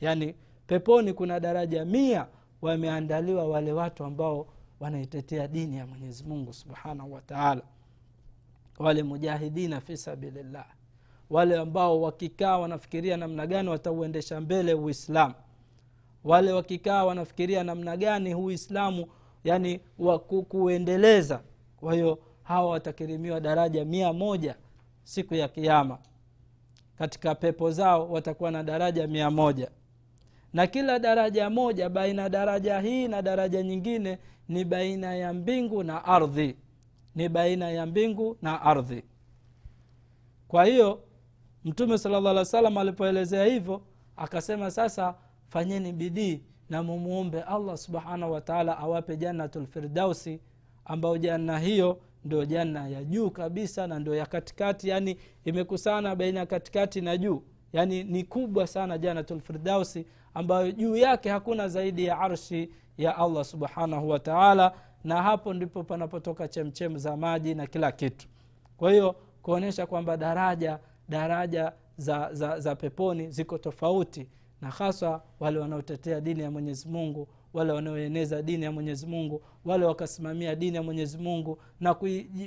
Yani 0.00 0.34
peponi 0.66 1.12
kuna 1.12 1.40
daraja 1.40 1.84
mia. 1.84 2.26
Wameandaliwa 2.62 3.44
wale 3.48 3.72
watu 3.72 4.04
ambao 4.04 4.46
wanaitetea 4.80 5.48
dini 5.48 5.76
ya 5.76 5.86
mwenyezi 5.86 6.24
mungu 6.24 6.52
subhanahu 6.52 7.12
wataala 7.12 7.62
wale 8.78 9.02
mujahidina 9.02 9.80
fi 9.80 9.96
sabilillah. 9.96 10.66
Wale 11.30 11.58
ambao 11.58 12.02
wakikaa 12.02 12.58
wanafikiria 12.58 13.16
namna 13.16 13.46
gani 13.46 13.68
watauendesha 13.68 14.40
mbele 14.40 14.74
uislamu 14.74 15.34
wale 16.24 16.52
wakikaa 16.52 17.04
wanafikiria 17.04 17.64
namna 17.64 17.96
gani 17.96 18.34
uislamu 18.34 19.06
yani 19.44 19.80
waku, 19.98 20.42
kuendeleza. 20.42 21.40
Kwa 21.76 21.94
hiyo 21.94 22.18
hawa 22.42 22.70
watakirimiwa 22.70 23.40
daraja 23.40 23.84
mia 23.84 24.12
moja 24.12 24.54
siku 25.04 25.34
ya 25.34 25.48
kiama 25.48 25.98
katika 26.98 27.34
pepo 27.34 27.70
zao 27.70 28.08
watakuwa 28.10 28.50
na 28.50 28.62
daraja 28.62 29.06
mia 29.06 29.30
moja. 29.30 29.70
Na 30.52 30.66
kila 30.66 30.98
daraja 30.98 31.50
moja 31.50 31.88
baina 31.88 32.28
daraja 32.28 32.80
hii 32.80 33.08
na 33.08 33.22
daraja 33.22 33.62
nyingine 33.62 34.18
ni 34.48 34.64
baina 34.64 35.14
ya 35.14 35.32
mbingu 35.32 35.82
na 35.82 36.04
ardhi. 36.04 36.56
Ni 37.14 37.28
baina 37.28 37.70
ya 37.70 37.86
mbingu 37.86 38.36
na 38.42 38.62
ardhi. 38.62 39.04
Kwa 40.48 40.64
hiyo 40.64 41.00
mtume 41.64 41.98
sala 41.98 42.20
llah 42.20 42.30
alih 42.30 42.38
wa 42.38 42.44
salam 42.44 42.78
alipoelezea 42.78 43.44
hivyo 43.44 43.82
akasema 44.16 44.70
sasa 44.70 45.14
fanyeni 45.50 45.92
bidii 45.92 46.40
na 46.70 46.82
mumuombe 46.82 47.42
allah 47.42 47.76
subhanahu 47.76 48.32
wataala 48.32 48.78
awape 48.78 49.16
jannatu 49.16 49.60
lfirdausi 49.60 50.40
ambayo 50.84 51.18
janna 51.18 51.58
hiyo 51.58 51.98
ndio 52.24 52.44
janna 52.44 52.88
ya 52.88 53.04
juu 53.04 53.30
kabisa 53.30 53.86
na 53.86 53.98
ndio 53.98 54.14
ya 54.14 54.26
katikati 54.26 54.88
yani 54.88 55.16
imekusana 55.44 56.16
baina 56.16 56.40
ya 56.40 56.46
katikati 56.46 57.00
na 57.00 57.16
juu. 57.16 57.42
Yani 57.72 58.04
ni 58.04 58.24
kubwa 58.24 58.66
sana 58.66 58.98
janatulfirdausi 58.98 60.06
ambayo 60.34 60.72
juu 60.72 60.96
yake 60.96 61.30
hakuna 61.30 61.68
zaidi 61.68 62.04
ya 62.04 62.18
arshi 62.18 62.70
ya 62.98 63.16
allah 63.16 63.44
subhanahu 63.44 64.08
wataala 64.08 64.72
na 65.04 65.22
hapo 65.22 65.54
ndipo 65.54 65.82
panapotoka 65.84 66.48
chemchem 66.48 66.98
za 66.98 67.16
maji 67.16 67.54
na 67.54 67.66
kila 67.66 67.92
kitu. 67.92 68.26
Kwa 68.76 68.90
hiyo 68.92 69.16
kuonyesha 69.42 69.86
kwamba 69.86 70.16
daraja 70.16 70.78
daraja 71.08 71.72
za, 71.96 72.28
za, 72.34 72.60
za 72.60 72.76
peponi 72.76 73.30
ziko 73.30 73.58
tofauti 73.58 74.28
na 74.62 74.70
haswa 74.70 75.22
wale 75.40 75.58
wanaotetea 75.58 76.20
dini 76.20 76.42
ya 76.42 76.50
mwenyezi 76.50 76.88
mungu 76.88 77.28
wale 77.54 77.72
wanaoeneza 77.72 78.42
dini 78.42 78.64
ya 78.64 78.72
mwenyezi 78.72 79.06
mungu 79.06 79.42
wale 79.64 79.84
wakasimamia 79.84 80.54
dini 80.54 80.76
ya 80.76 80.82
mwenyezi 80.82 81.18
mungu 81.18 81.58
na 81.80 81.96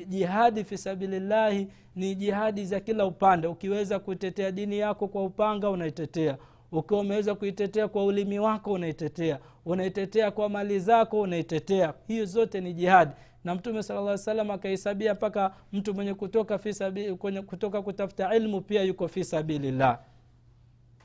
jihadi 0.08 0.64
fisabilillahi 0.64 1.68
ni 1.96 2.16
jihadi 2.16 2.66
za 2.66 2.80
kila 2.80 3.06
upande. 3.06 3.48
Ukiweza 3.48 4.00
kuitetea 4.00 4.52
dini 4.52 4.80
yako 4.80 5.08
kwa 5.08 5.24
upanga 5.26 5.70
unaitetea. 5.70 6.38
Ukiwa 6.72 7.00
umeweza 7.00 7.36
kuitetea 7.36 7.88
kwa 7.88 8.06
ulimi 8.06 8.40
wako 8.40 8.72
unaitetea. 8.72 9.40
Unaitetea 9.66 10.32
kwa 10.32 10.50
mali 10.50 10.80
zako 10.80 11.22
unaitetea. 11.22 11.94
Hiyo 12.08 12.26
zote 12.26 12.62
ni 12.62 12.74
jihadi. 12.74 13.12
Na 13.44 13.56
mtume 13.56 13.84
sala 13.84 14.18
salam 14.18 14.52
akahesabia 14.52 15.14
mpaka 15.14 15.56
mtu 15.74 15.94
mwenye 15.94 16.14
kutoka, 16.14 16.58
fisabi, 16.58 17.16
kutoka 17.46 17.82
kutafuta 17.82 18.36
ilmu 18.36 18.62
pia 18.62 18.84
yuko 18.84 19.08
fisabilillah 19.08 20.00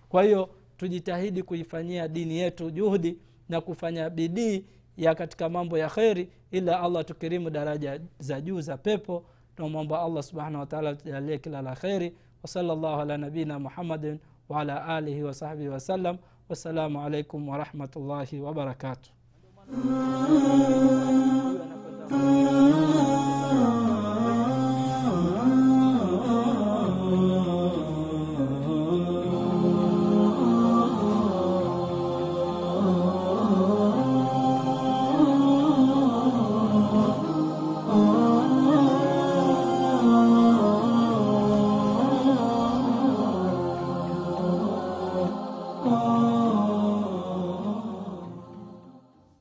kwa 0.08 0.22
hiyo 0.22 0.50
tujitahidi 0.78 1.42
kuifanyia 1.42 2.08
dini 2.08 2.36
yetu 2.38 2.70
juhudi 2.70 3.18
na 3.48 3.60
kufanya 3.60 4.10
bidii 4.10 4.64
ya 4.96 5.14
katika 5.14 5.48
mambo 5.48 5.78
ya 5.78 5.88
kheri 5.88 6.28
ila 6.50 6.80
allah 6.80 7.04
tukirimu 7.04 7.50
daraja 7.50 8.00
za 8.18 8.40
juu 8.40 8.60
za 8.60 8.76
pepo. 8.76 9.24
Tunamwomba 9.56 10.02
allah 10.02 10.22
subhanahu 10.22 10.60
wataala 10.60 10.94
tujalie 10.94 11.38
kila 11.38 11.62
la 11.62 11.74
kheri. 11.74 12.14
Wasala 12.42 12.74
llahu 12.74 13.00
ala 13.00 13.18
nabiina 13.18 13.58
muhammadin 13.58 14.18
waala 14.48 14.84
alihi 14.86 15.22
wasahbihi 15.22 15.68
wasallam 15.68 16.18
wassalamu 16.48 17.00
alaikum 17.02 17.48
warahmatullahi 17.48 18.40
wabarakatuh 18.40 19.10